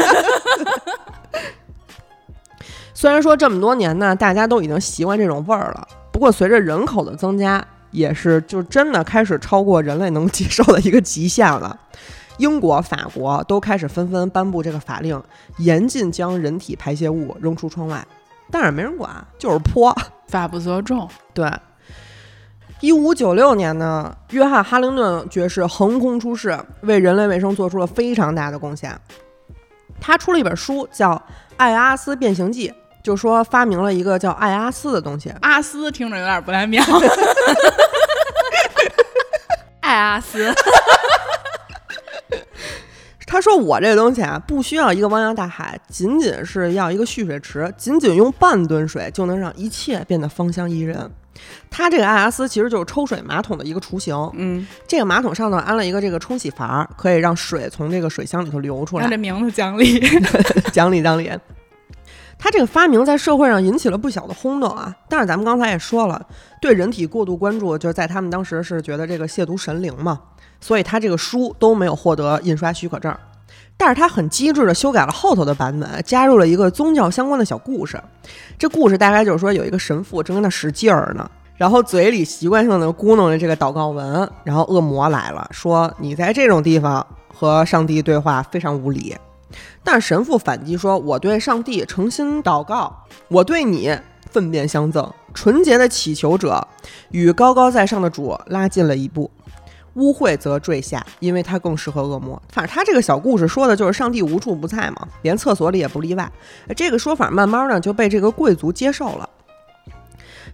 [2.94, 11.80] 虽然说这么多年呢，大家都已经习惯这种味儿了，不过随着人口的增加，也是就真的开始超过人类能接受的一个极限了。
[12.38, 15.20] 英国、法国都开始纷纷颁布这个法令，
[15.58, 18.06] 严禁将人体排泄物扔出窗外，
[18.52, 19.10] 但是没人管，
[19.40, 19.96] 就是泼，
[20.28, 21.10] 法不责众。
[21.34, 21.52] 对，
[22.80, 29.00] 一五九六年呢，约翰·哈灵顿爵士横空出世，为人类卫生做出了非常大的贡献。
[30.00, 31.12] 他出了一本书，叫
[31.58, 32.70] 《艾阿斯变形记》。
[33.04, 36.84] 就说发明了一个叫艾阿斯的东西，阿斯听着有点不太妙。
[39.80, 40.54] 艾阿斯，
[43.26, 51.10] 他说：“我这个东西啊，不需要一个汪洋大海，仅仅是要一个蓄水池，仅仅用半吨水就能让一切变得芳香宜人。”
[51.70, 54.16] 它这个爱阿斯其实就是抽水马桶的一个雏形。
[54.34, 59.12] 嗯，这个马桶上头安了一个这个冲洗阀，可以让水从这个水箱里头流出来按。
[59.12, 60.00] 这名字讲理。
[60.72, 61.32] 讲理讲理。
[62.40, 64.96] 它这个发明在社会上引起了不小的轰动啊！
[65.10, 66.24] 但是咱们刚才也说了，
[66.62, 70.20] 对人体过度关注，就是在他们当时是觉得这个亵渎神灵嘛，
[70.62, 73.12] 所以他这个书都没有获得印刷许可证。
[73.78, 78.02] 但是他很机智的修改了后头的版本，加入了一个宗教相关的小故事。
[78.58, 89.16] 这故事大概就是说，有一个神父正跟那使劲儿呢，然后嘴里习惯性的咕哝着这个祷告文，然后恶魔来了，说你在这种地方和上帝对话非常无礼。
[89.84, 92.94] 但神父反击说：“我对上帝诚心祷告，
[93.30, 93.96] 我对你
[94.30, 96.68] 粪便相赠，纯洁的祈求者
[97.12, 99.32] 与高高在上的主拉近了一步。
[99.98, 102.42] 污秽则坠下，因为它更适合恶魔。
[102.50, 106.32] 反正他这个小故事说的就是上帝无处不在嘛，连厕所里也不例外。
[106.76, 109.30] 这个说法慢慢呢就被这个贵族接受了。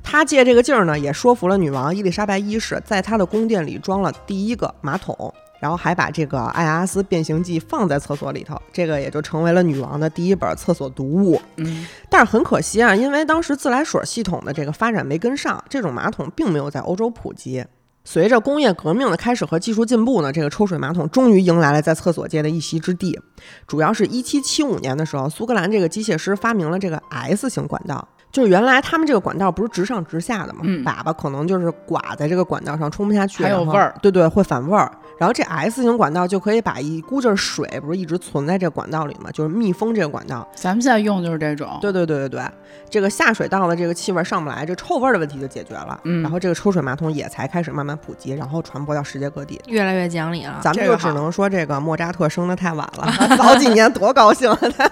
[0.01, 5.34] 他借这个劲儿呢，也说服了女王伊丽莎白一世，在她的宫殿里装了第一个马桶。
[5.60, 11.41] 然后还把这个《艾阿斯变形记》放在厕所里头，这个也就成为了女王的第一本厕所读物。
[11.56, 17.63] 嗯，但是很可惜啊，因为当时自来水系统的这个发展没跟上，这种马桶并没有在欧洲普及。
[18.06, 23.20] 随着工业革命的开始和技术进步呢，这个抽水马桶终于迎来了在厕所界的一席之地。
[23.66, 34.92] 主要是一七七五年的时候，苏格兰这个机械师发明了这个 S 型管道，就是原来他们这个管道不是直上直下的嘛，嗯粑粑可能就是刮在这个管道上冲不下去，还有味儿对对，会反味儿。
[35.24, 40.46] 然后这 S 型管道就可以把一估计儿水不是一直存在这管道里嘛，就是密封这个管道。
[40.54, 41.78] 咱们现在用就是这种。
[41.80, 42.44] 对对对对对，
[42.90, 45.98] 这个下水道的这个气味儿上不来，这臭味儿的问题就解决了。
[46.04, 49.62] 嗯然后这个抽水马桶也才开始慢慢普及，然后传播到世界各地。
[49.68, 50.60] 越来越讲理了。
[50.62, 53.10] 咱们就只能说这个莫扎特生的太晚了，
[53.40, 54.60] 早几年多高兴啊！
[54.78, 54.92] 他。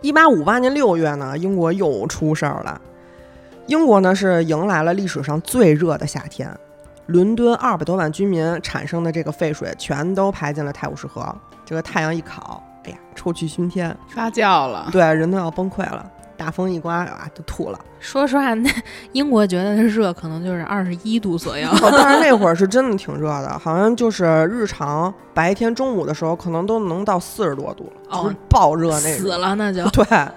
[0.00, 2.80] 一八五八年六月呢，英国又出事儿了。
[3.66, 6.48] 英国呢是迎来了历史上最热的夏天，
[7.08, 11.34] 伦敦二百多万居民产生的这个废水全都排进了泰晤士河。
[11.64, 14.88] 这个太阳一烤，哎呀，臭气熏天，发酵了。
[14.92, 16.08] 对，人都要崩溃了。
[16.36, 17.80] 大风一刮啊，就吐了。
[17.98, 18.70] 说实话，那
[19.12, 21.68] 英国觉得的热可能就是二十一度左右。
[21.68, 29.36] 哦，但是那会儿是真的挺热的，好像就是日常白天中午的时候，可能都能到四十多度了，哦就是爆热那种死。
[29.36, 30.28] 了那就 对，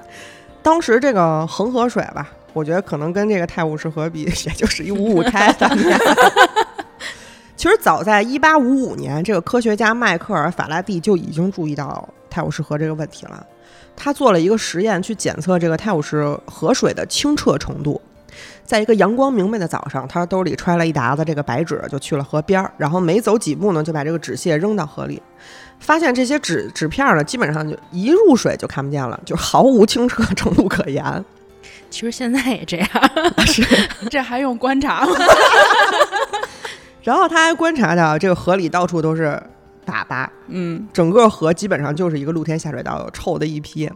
[0.64, 5.70] 当时这个恒河水吧，我觉得可能跟这个泰晤士河比，也就是一五五开的。
[7.62, 13.46] 其实早在一八五五年，这个科学家迈克尔·法拉第就已经注意到泰晤士河这个问题了。
[13.96, 18.02] 他做了一个实验，去检测这个泰晤士河水的清澈程度。
[18.66, 25.22] 在一个阳光明媚的早上，他兜里揣了一沓子这个白纸，就去了河边儿，然后没走几步呢，就把这个纸屑扔到河里，
[25.80, 31.24] 发现这些纸纸片儿呢，基本上就一入水就看不见了，就毫无清澈程度可言。
[31.92, 32.90] 其实现在也这样。
[34.10, 35.14] 这还用观察吗？
[37.04, 39.42] 然后他还观察到这个河里到处都是
[39.86, 43.90] 粑粑，嗯，整个河基本上就是一个露天下水道，臭的一批。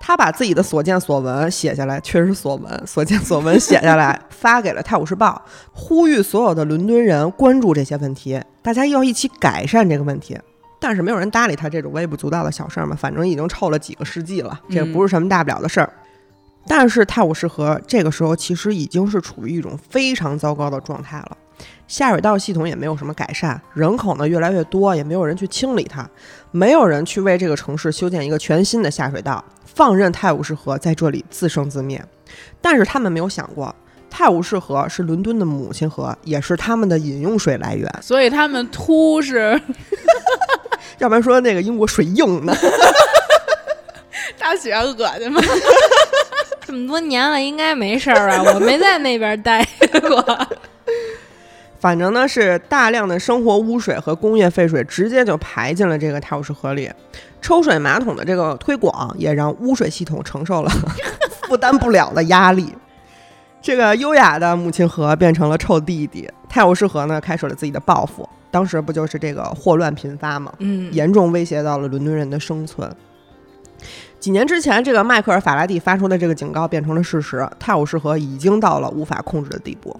[0.00, 10.38] 他把自己的所见所闻写下来，确实所闻所见所闻写下来， 发给了《泰晤士报》，呼吁所有的伦敦人关注这些问题，大家要一起改善这个问题。
[10.80, 15.92] 但是没有人搭理他这种微不足道的小事儿嘛，反正已经臭了几个世纪了，这不是什么大不了的事儿。
[16.68, 21.36] 但是泰晤士河这个时候其实已经是处于一种非常糟糕的状态了。
[21.88, 26.06] 下水道系统也没有什么改善，人口呢越来越多，也没有人去清理它，
[26.50, 32.04] 没有人去为这个城市修建一个全新的下水道，放任泰晤士河在这里自生自灭。
[32.60, 33.74] 但是他们没有想过，
[34.10, 37.90] 泰晤士河是伦敦的母亲河，也是他们的饮用水来源。
[38.02, 39.58] 所以他们秃是
[40.98, 42.54] 要不然说那个英国水硬呢？
[44.38, 45.40] 大雪恶心吗？
[46.68, 48.42] 这么多年了，应该没事儿吧？
[48.52, 49.66] 我没在那边待
[50.02, 50.38] 过。
[51.80, 56.90] 反正呢是大量的生活污水和工业废水直接就排进了这个泰晤士河里，
[57.40, 60.70] 抽水马桶的这个推广也让污水系统承受了
[61.48, 62.70] 负担不了的压力。
[63.62, 68.28] 这个优雅的母亲河变成了臭弟弟，泰晤士河呢开始了自己的报复。
[68.50, 70.52] 当时不就是这个霍乱频发吗？
[70.58, 72.94] 嗯，严重威胁到了伦敦人的生存。
[74.20, 79.98] 几年之前，这个迈克尔·法拉第发出的这个警告变成了事实，泰晤士河已经到了无法控制的地步。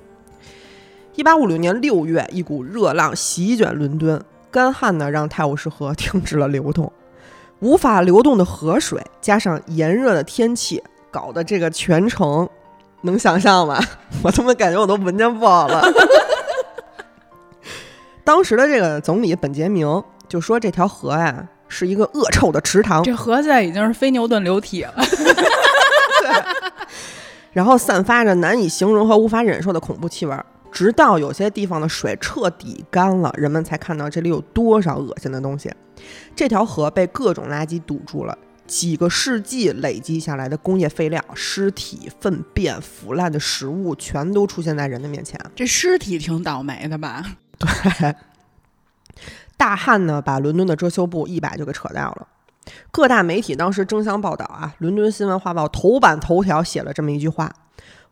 [1.14, 6.92] 一八五六年六月，一股热浪席卷伦敦，干旱呢让泰晤士河 停止了流动，
[7.60, 12.48] 无法流动的河水加上炎热的天气，搞得这个全城
[13.02, 13.80] 能想象吗？
[14.22, 15.82] 我他妈感觉我都闻见不好了。
[18.24, 24.94] 当时的这个总理本杰明就说这条河呀是一个恶臭的池塘，这河现在已经是非牛顿流体了。
[27.52, 30.44] 然后散发着难以形容和无法忍受的恐怖气味儿。
[30.70, 35.72] 直到有些地方的水彻底干了，人们才看到这里有多少恶心的东西。
[36.36, 45.40] 这条河被各种垃圾堵住了，几个世纪累积下来的工业废料、尸体、粪便、腐烂的食物，全都出现在人的面前。
[45.56, 47.24] 这尸体挺倒霉的吧？
[47.58, 48.14] 对，
[49.58, 52.26] 大旱呢，把伦敦的遮羞布一把就给扯掉了。
[52.90, 57.52] 各大媒体当时争相报道啊，伦敦新闻画报头版头条写了这么一句话：“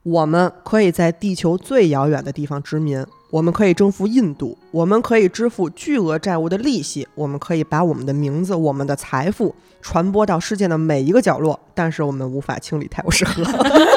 [0.03, 13.45] 我们可以在地球最遥远的地方殖民，我们可以征服印度，我们可以支付巨额债务的利息，我们可以把我们的名字、我们的财富传播到世界的每一个角落，但是我们无法清理泰晤士河。”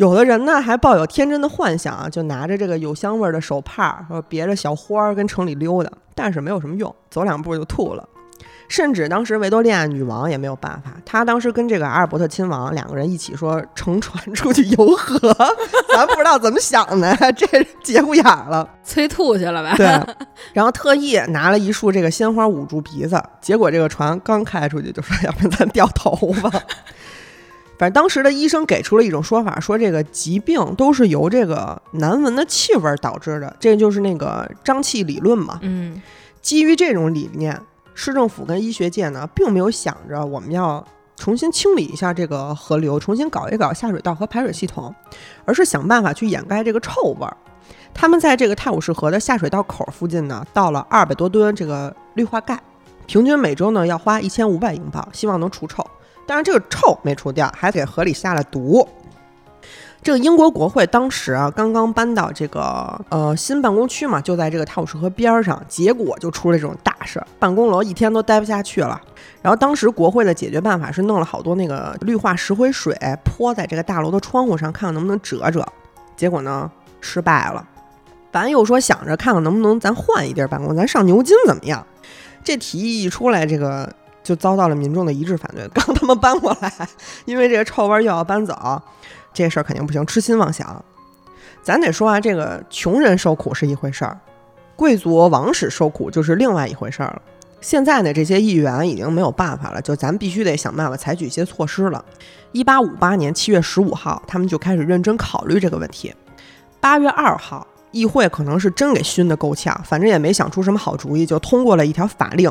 [0.00, 8.08] 有的人呢还抱有天真的幻想啊，就拿着这个有香味儿的手帕，说别着小花儿跟城里溜达，但是没有什么用，走两步就吐了。
[8.66, 15.18] 甚至当时维多利亚女王也没有办法，她当时跟这个阿尔伯特亲王两个人一起说乘船出去游河，
[15.94, 17.46] 咱不知道怎么想的，这
[17.82, 18.66] 节骨眼儿了。
[18.82, 19.74] 催吐去了吧？
[19.76, 19.86] 对，
[20.54, 26.50] 然后特意拿了一束这个鲜花捂住鼻子，结果这个船刚开出去就说要不然咱掉头发。
[27.80, 35.58] 反正当时的医生给出了一种说法，说这个疾病都是由这个难闻的气味导致的，这就是那个瘴气理论嘛。
[35.62, 35.98] 嗯，
[36.42, 37.58] 基于这种理念，
[37.94, 44.94] 市政府跟医学界呢，并没有想着我们要重新清理一下这个河流，重新搞一搞下水道和排水系统，
[45.46, 47.34] 而是想办法去掩盖这个臭味儿。
[47.94, 52.60] 他们在这个泰晤士河的下水道口附近呢，倒了二百多吨这个氯化钙，
[53.06, 55.82] 平均每周呢要花一千五百英镑，希望能除臭。
[56.26, 58.86] 但是这个臭没除掉，还给河里下了毒。
[60.02, 68.98] 这个英国国会当时啊，刚刚搬到这个呃新办公区嘛，就在这个泰晤士河边上，结果就出了这种大事儿，办公楼一天都待不下去了。
[69.42, 75.62] 然后当时国会的解决办法是弄了好多那个氯化石灰水泼在这个大楼的窗户上，看看能不能遮遮。
[76.16, 76.70] 结果呢
[77.02, 77.66] 失败了。
[78.32, 81.86] 咱又说想着看看能不能咱换一地儿办公，咱上牛津怎么样？
[82.42, 83.92] 这提议一出来，这个
[84.22, 85.66] 就遭到了民众的一致反对。
[85.74, 86.72] 刚他妈搬过来，
[87.24, 88.80] 因为这个臭味儿又要搬走，
[89.32, 90.84] 这事儿肯定不行，痴心妄想。
[91.62, 94.18] 咱得说啊，这个穷人受苦是一回事儿，
[94.76, 97.22] 贵族王室受苦就是另外一回事儿了。
[97.60, 102.02] 现在呢，这些议员已经没有办法了，就咱必须得想办法采取一些措施了。
[102.52, 106.14] 一八五八年七月十五号，他们就开始认真考虑这个问题。
[106.80, 112.50] 八月二号，议会可能是真给熏得够呛，反正也没想出什么好主意，就通过了一条法令，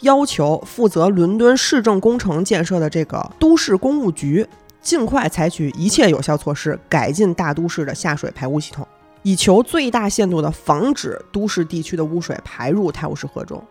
[0.00, 4.46] 要求负责伦敦市政工程建设的这个都市公务局，
[4.82, 8.86] 尽快采取一切有效措施，改进大都市的下水排污系统，
[9.22, 13.62] 以求最大限度地防止都市地区的污水排入泰晤士河中。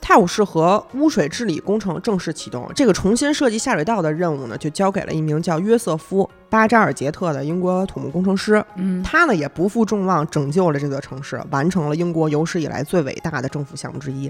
[0.00, 8.64] 泰晤士河污水治理工程正式启动，这个重新设计下水道的任务呢，就交给了一名叫约瑟夫·巴扎尔杰特的英国土木工程师。
[8.74, 14.28] 嗯，他呢也不负众望，拯救了这座城市，完成了英国有史以来最伟大的政府项目之一。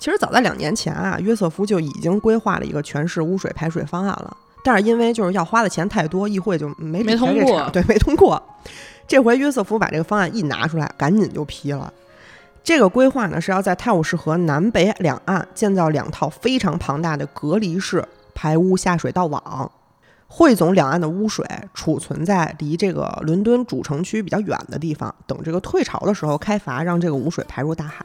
[0.00, 4.34] 其实早在两年前啊，约瑟夫就已经规划了一个全市污水排水方案了，
[4.64, 8.42] 但是因为就是要花的钱太多，议会就没没通过对，没通过。
[9.06, 11.92] 这回约瑟夫把这个方案一拿出来，赶紧就批了。
[12.64, 18.02] 这个规划呢是要在泰晤士河南北两岸建造两套非常庞大的隔离式
[18.34, 19.70] 排污下水道网，
[20.26, 28.02] 汇总两岸的污水，储存在离这个伦敦主城区比较远的地方，等这个退潮的时候开阀，让这个污水排入大海。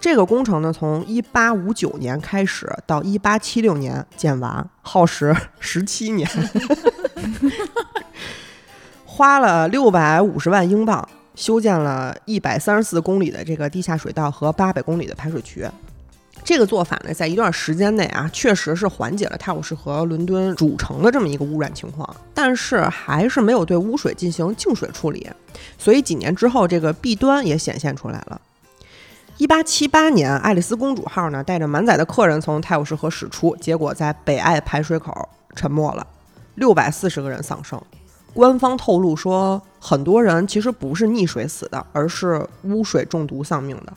[0.00, 6.28] 这个工程呢，从一八五九年开始到一八七六年建完，耗时十七年，
[9.04, 11.06] 花了六百五十万英镑。
[11.36, 15.66] 修建了一百三十四公里的这个地下水道和八百公里的排水渠。
[16.44, 25.30] 这个做法呢，在一段时间内啊，确实是缓解了泰晤士河伦敦主城的这么一个污染情况，但是还是没有对污水进行净水处理，
[25.78, 28.38] 所以几年之后，这个弊端也显现出来了。
[29.40, 35.26] 一八七八年，爱丽丝公主号呢带着满载的客人从泰晤士河驶出，结果在北爱排水口
[35.56, 36.06] 沉没了，
[36.56, 37.80] 六百四十个人丧生。
[38.34, 43.92] 官方透露说，很多人其实不是溺水死的，而是污水中毒丧命的。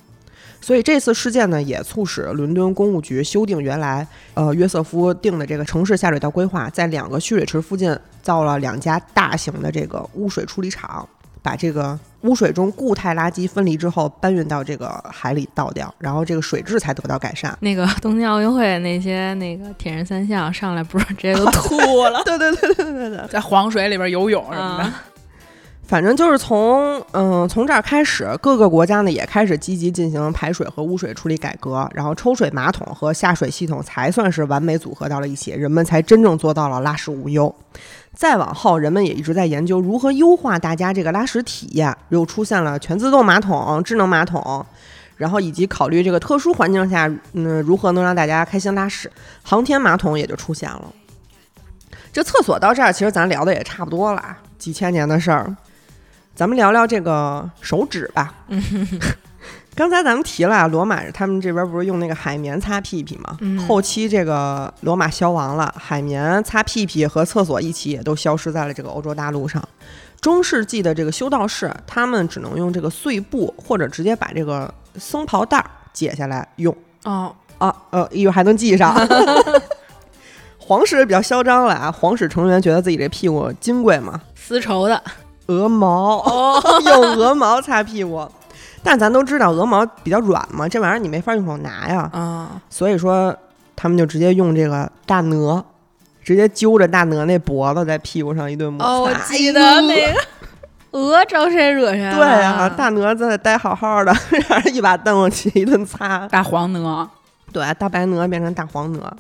[0.62, 11.06] 所以这次事件呢，也促使伦敦公务局修订原来呃约瑟夫定的这个城市下水道规划，在两个蓄水池附近造了两家大型的这个污水处理厂，
[11.44, 17.56] 把这个污水中固态垃圾分离之后搬运到这个海里倒掉，然后这个水质才得到改善。
[17.60, 23.28] 那个东京奥运会那些那个铁人三项上来不是直接都 吐了对对对对对对。
[23.28, 24.84] 在黄水里边游泳什么的。
[24.86, 25.04] 啊？
[25.94, 37.54] 反正就是从嗯从这儿开始，各个国家呢也开始积极进行排水和污水处理改革，然后抽水马桶和下水系统才算是完美组合到了一起，人们才真正做到了拉屎无忧。
[38.16, 44.66] 再往后，人们也一直在研究如何优化大家这个拉屎体验，又出现了全自动马桶、智能马桶，
[45.18, 49.12] 然后以及考虑这个特殊环境下，嗯，如何能让大家开心拉屎，
[49.44, 50.91] 航天马桶也就出现了。
[52.12, 55.56] 这厕所到这儿，其实咱聊的也差不多了，几千年的事儿。
[56.36, 58.34] 咱们聊聊这个手指吧。
[59.76, 63.38] 刚才咱们提了啊，罗马他们这边不是用那个海绵擦屁屁吗？
[63.42, 69.62] 嗯后期这个罗马消亡了，海绵擦屁屁和厕所一起也都消失在了这个欧洲大陆上。
[70.22, 78.96] 中世纪的这个修道士，他们只能用这个碎布，或者直接把这个僧袍带儿解下来用哦，啊，呃，一会儿还能系上。
[80.60, 85.04] 皇室比较嚣张了啊，皇室成员觉得自己这屁股金贵嘛，丝绸的
[85.48, 88.28] 鹅毛，哦，用鹅毛擦屁股。
[88.86, 93.34] 但咱都知道鹅毛比较软嘛，这玩意儿你没法用手拿呀，啊，所以说
[93.78, 95.64] 他们就直接用这个大鹅，
[96.22, 98.91] 直接揪着大鹅那脖子在屁股上一顿摩擦。
[98.91, 100.20] 哦，我记得那个
[100.91, 102.16] 鹅招谁惹谁了？
[102.16, 104.14] 对啊，大鹅在那待好好的，
[104.50, 106.28] 让 人一把凳子起一顿擦。
[106.28, 107.10] 大黄鹅，
[107.54, 109.14] 对，大白鹅变成大黄鹅。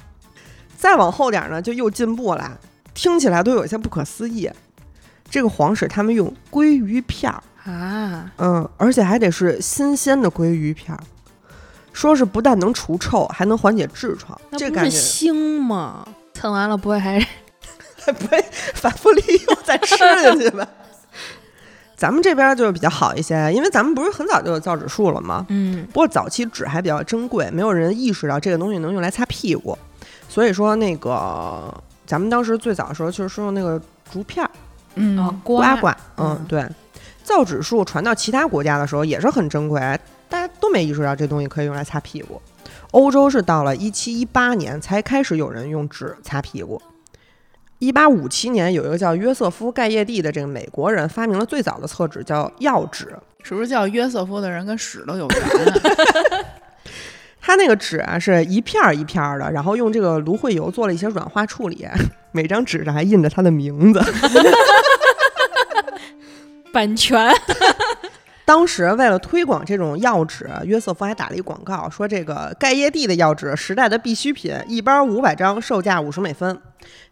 [0.75, 2.51] 再往后点呢，就又进步了，
[2.93, 4.49] 听起来都有些不可思议。
[5.33, 11.01] 这个皇室他们用鲑鱼片儿，啊，嗯，而且还得是新鲜的鲑鱼片儿，
[11.91, 14.39] 说是不但能除臭，还能缓解痔疮。
[14.59, 16.07] 这不是腥吗？
[16.35, 17.19] 蹭完了不会还
[17.97, 20.67] 还 不会反复利用再吃下去吧？
[21.97, 25.47] 咱们这边就是比较好一些，因为咱们不是很早就有造纸术了吗？
[25.49, 29.75] 嗯不过早期纸还比较珍贵，没有人意识到这个东西能用来擦屁股，
[30.29, 31.73] 所以说那个
[32.05, 33.81] 咱们当时最早的时候就是用那个
[34.11, 34.51] 竹片儿
[34.95, 36.65] 嗯哦刮刮刮，嗯嗯，对。
[37.23, 39.79] 造纸术传到其他国家的时候也是很珍贵，
[40.27, 42.41] 大家都没意识到这东西可以用来擦屁股。
[42.91, 46.81] 欧洲是到了一七一八年才开始有人用纸擦屁股。
[47.79, 53.13] 一八五七年，有一个叫约瑟夫·盖叶蒂的这个美国人发明了最早的厕纸，叫药纸。
[53.41, 55.73] 是不是叫约瑟夫的人跟屎都有缘啊？
[57.45, 61.85] 它那个纸啊是一片儿一片儿的，然后用这个芦荟油做了一些软化处理，
[62.31, 64.01] 每张纸上还印着他的名字。
[66.71, 67.29] 版权
[68.45, 76.57] 当时为了推广这种药纸，约瑟夫还打了一广告，说这个盖耶蒂的药纸时代的必需品，一包五百张，售价五十美分。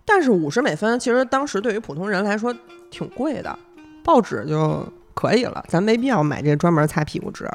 [0.05, 2.55] 但是五十美分其实当时对于普通人来说
[2.89, 3.59] 挺贵的，
[4.01, 7.45] 报纸就可以了，咱没必要买这专门擦屁股纸。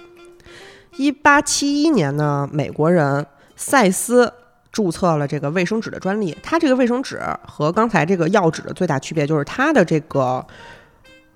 [0.96, 3.24] 一八七一年呢，美国人
[3.54, 4.32] 赛斯
[4.72, 6.36] 注册了这个卫生纸的专利。
[6.42, 10.44] 它这个卫生纸和刚才这个药纸的最大区别就是它的这个，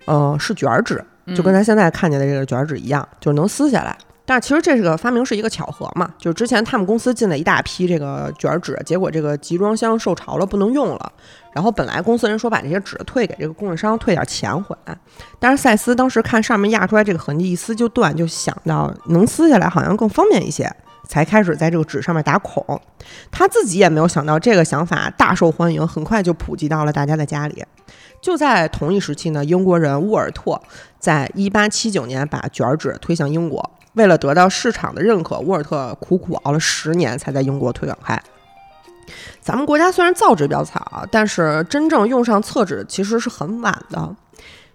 [0.06, 1.04] 呃，是卷儿纸，
[1.34, 3.96] 就跟咱现在看见的这个卷儿纸一样，就是能撕下来。
[4.26, 11.12] 但是其实这是个发明是一个巧合嘛，就是之前他们公司进了一大批这个卷儿纸，结果这个集装箱受潮了，不能用了。
[11.52, 14.96] 然后本来公司人说把这些纸退给这个供应商，退点钱回来。
[15.38, 20.70] 但是赛斯当时看上面压出来这个痕迹一撕就断，就想到能撕下来好像更方便一些，
[21.08, 22.80] 才开始在这个纸上面打孔。
[23.30, 27.64] 他自己也没有想到这个想法大受欢迎，很快就普及到了大家的家里。
[28.20, 30.60] 就在同一时期呢，英国人沃尔特
[30.98, 33.70] 在一八七九年把卷纸推向英国。
[33.94, 38.22] 为了得到市场的认可，沃尔特苦苦熬了十年，才在英国推广开。
[39.40, 44.14] 咱们国家虽然造纸比较早，但是真正用上厕纸其实是很晚的。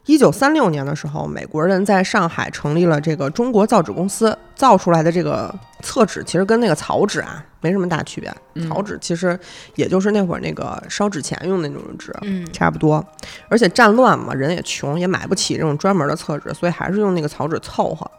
[0.05, 8.31] 一九三六年的时候，美国人在上海成立了这个中国造纸公司，造出来的这个厕纸其实跟那个草纸啊没什么大区别。
[8.53, 9.37] 嗯草纸其实
[9.73, 13.03] 也就是那会儿那个烧纸钱用的那种纸，嗯差不多。
[13.49, 18.09] 而且战乱嘛，人也穷，也买不起这种专门的厕纸，所以还是用那个草纸凑合。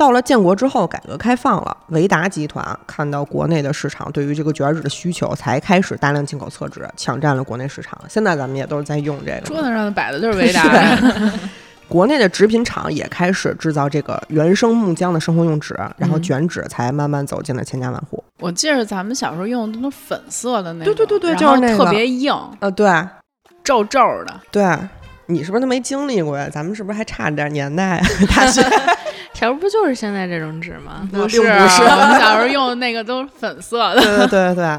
[0.00, 8.00] 到了建国之后，改革开放了，维达集团看到国内的市场对于这个卷纸的需求，才开始大量进口厕纸，抢占了国内市场。
[8.08, 9.40] 现在咱们也都是在用这个。
[9.42, 10.64] 桌子上摆的就是维达，
[11.86, 18.24] 国内的纸品厂也开始制造这个原生木浆的生活用纸，然后嗯卷纸才慢慢走进了千家万户。
[18.38, 22.90] 我记得咱们小时候用的都是粉色的那种，对对对对就是那个特别硬，呃，对
[23.62, 24.40] 皱皱的。
[24.50, 24.64] 对，
[25.26, 26.48] 你是不是都没经历过呀？
[26.50, 28.06] 咱们是不是还差点年代啊？
[28.34, 28.62] 大学
[29.40, 31.08] 条不就是现在这种纸吗？
[31.10, 31.68] 不是我们
[32.20, 34.02] 小时候用的那个都是粉色的。
[34.02, 34.78] 对对对对。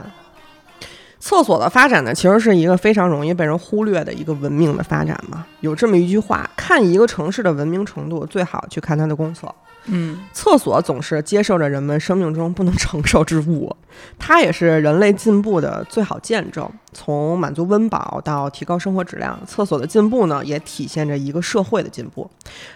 [1.19, 5.43] 厕所的发展呢，其实是一个非常容易被人忽略的一个文明的发展嘛。
[5.61, 9.51] 有这么一句话：看一个城市的文明程度，最好去看它的公厕。
[9.85, 13.75] 嗯，厕所总是接受着人们生命中不能承受之物，
[14.19, 16.69] 它也是人类进步的最好见证。
[16.93, 22.29] 从满足温饱到提高生活质量，厕所的进步呢，也体现着一个社会的进步。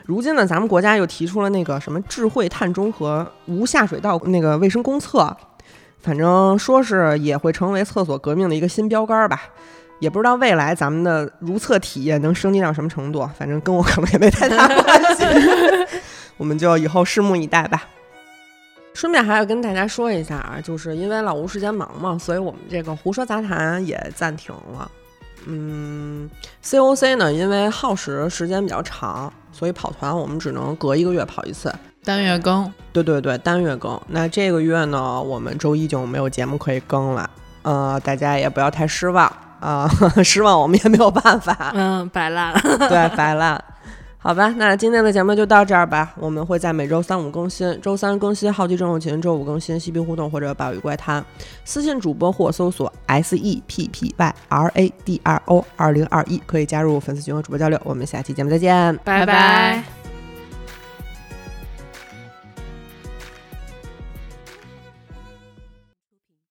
[0.06, 5.36] 如今呢，咱们国家又提出了那个什么智慧碳中和、无下水道那个卫生公厕，
[6.02, 9.42] 反正说是也会成为厕所革命的一个新标杆吧。
[10.00, 15.24] 也不知道未来咱们的如厕体验能升级到什么程度，反正跟我可能也没太大关系。
[16.38, 17.84] 我们就以后拭目以待吧。
[18.94, 24.90] 顺便还要跟大家说一下啊，就是因为老吴时间忙嘛，所以我们这个胡说杂谈也暂停了。
[25.48, 26.30] 嗯
[26.64, 31.74] ，COC 呢，因为耗时时间比较长，所以跑团我们只能隔一个月跑一次。
[32.04, 34.00] 单月更，对对对，单月更。
[34.08, 37.30] 那这个月呢，我们周一就没有节目可以更了。
[37.64, 39.26] 呃，大家也不要太失望
[39.60, 39.90] 啊、
[40.24, 41.72] 失望我们也没有办法。
[41.76, 42.54] 嗯，摆烂。
[42.88, 43.62] 对，摆烂。
[44.26, 46.12] 好吧，那今天的节目就到这儿吧。
[46.18, 51.22] 我们会在每周三五更新，周三更新《好奇症候群》，周五更新《西皮互动》或者《暴雨怪谈》。
[51.64, 57.80] 私信主播或搜索 S E P P Y R A D R O 二零二一，可以加入粉丝群和主播交流。
[57.84, 60.05] 我们下期节目再见，拜拜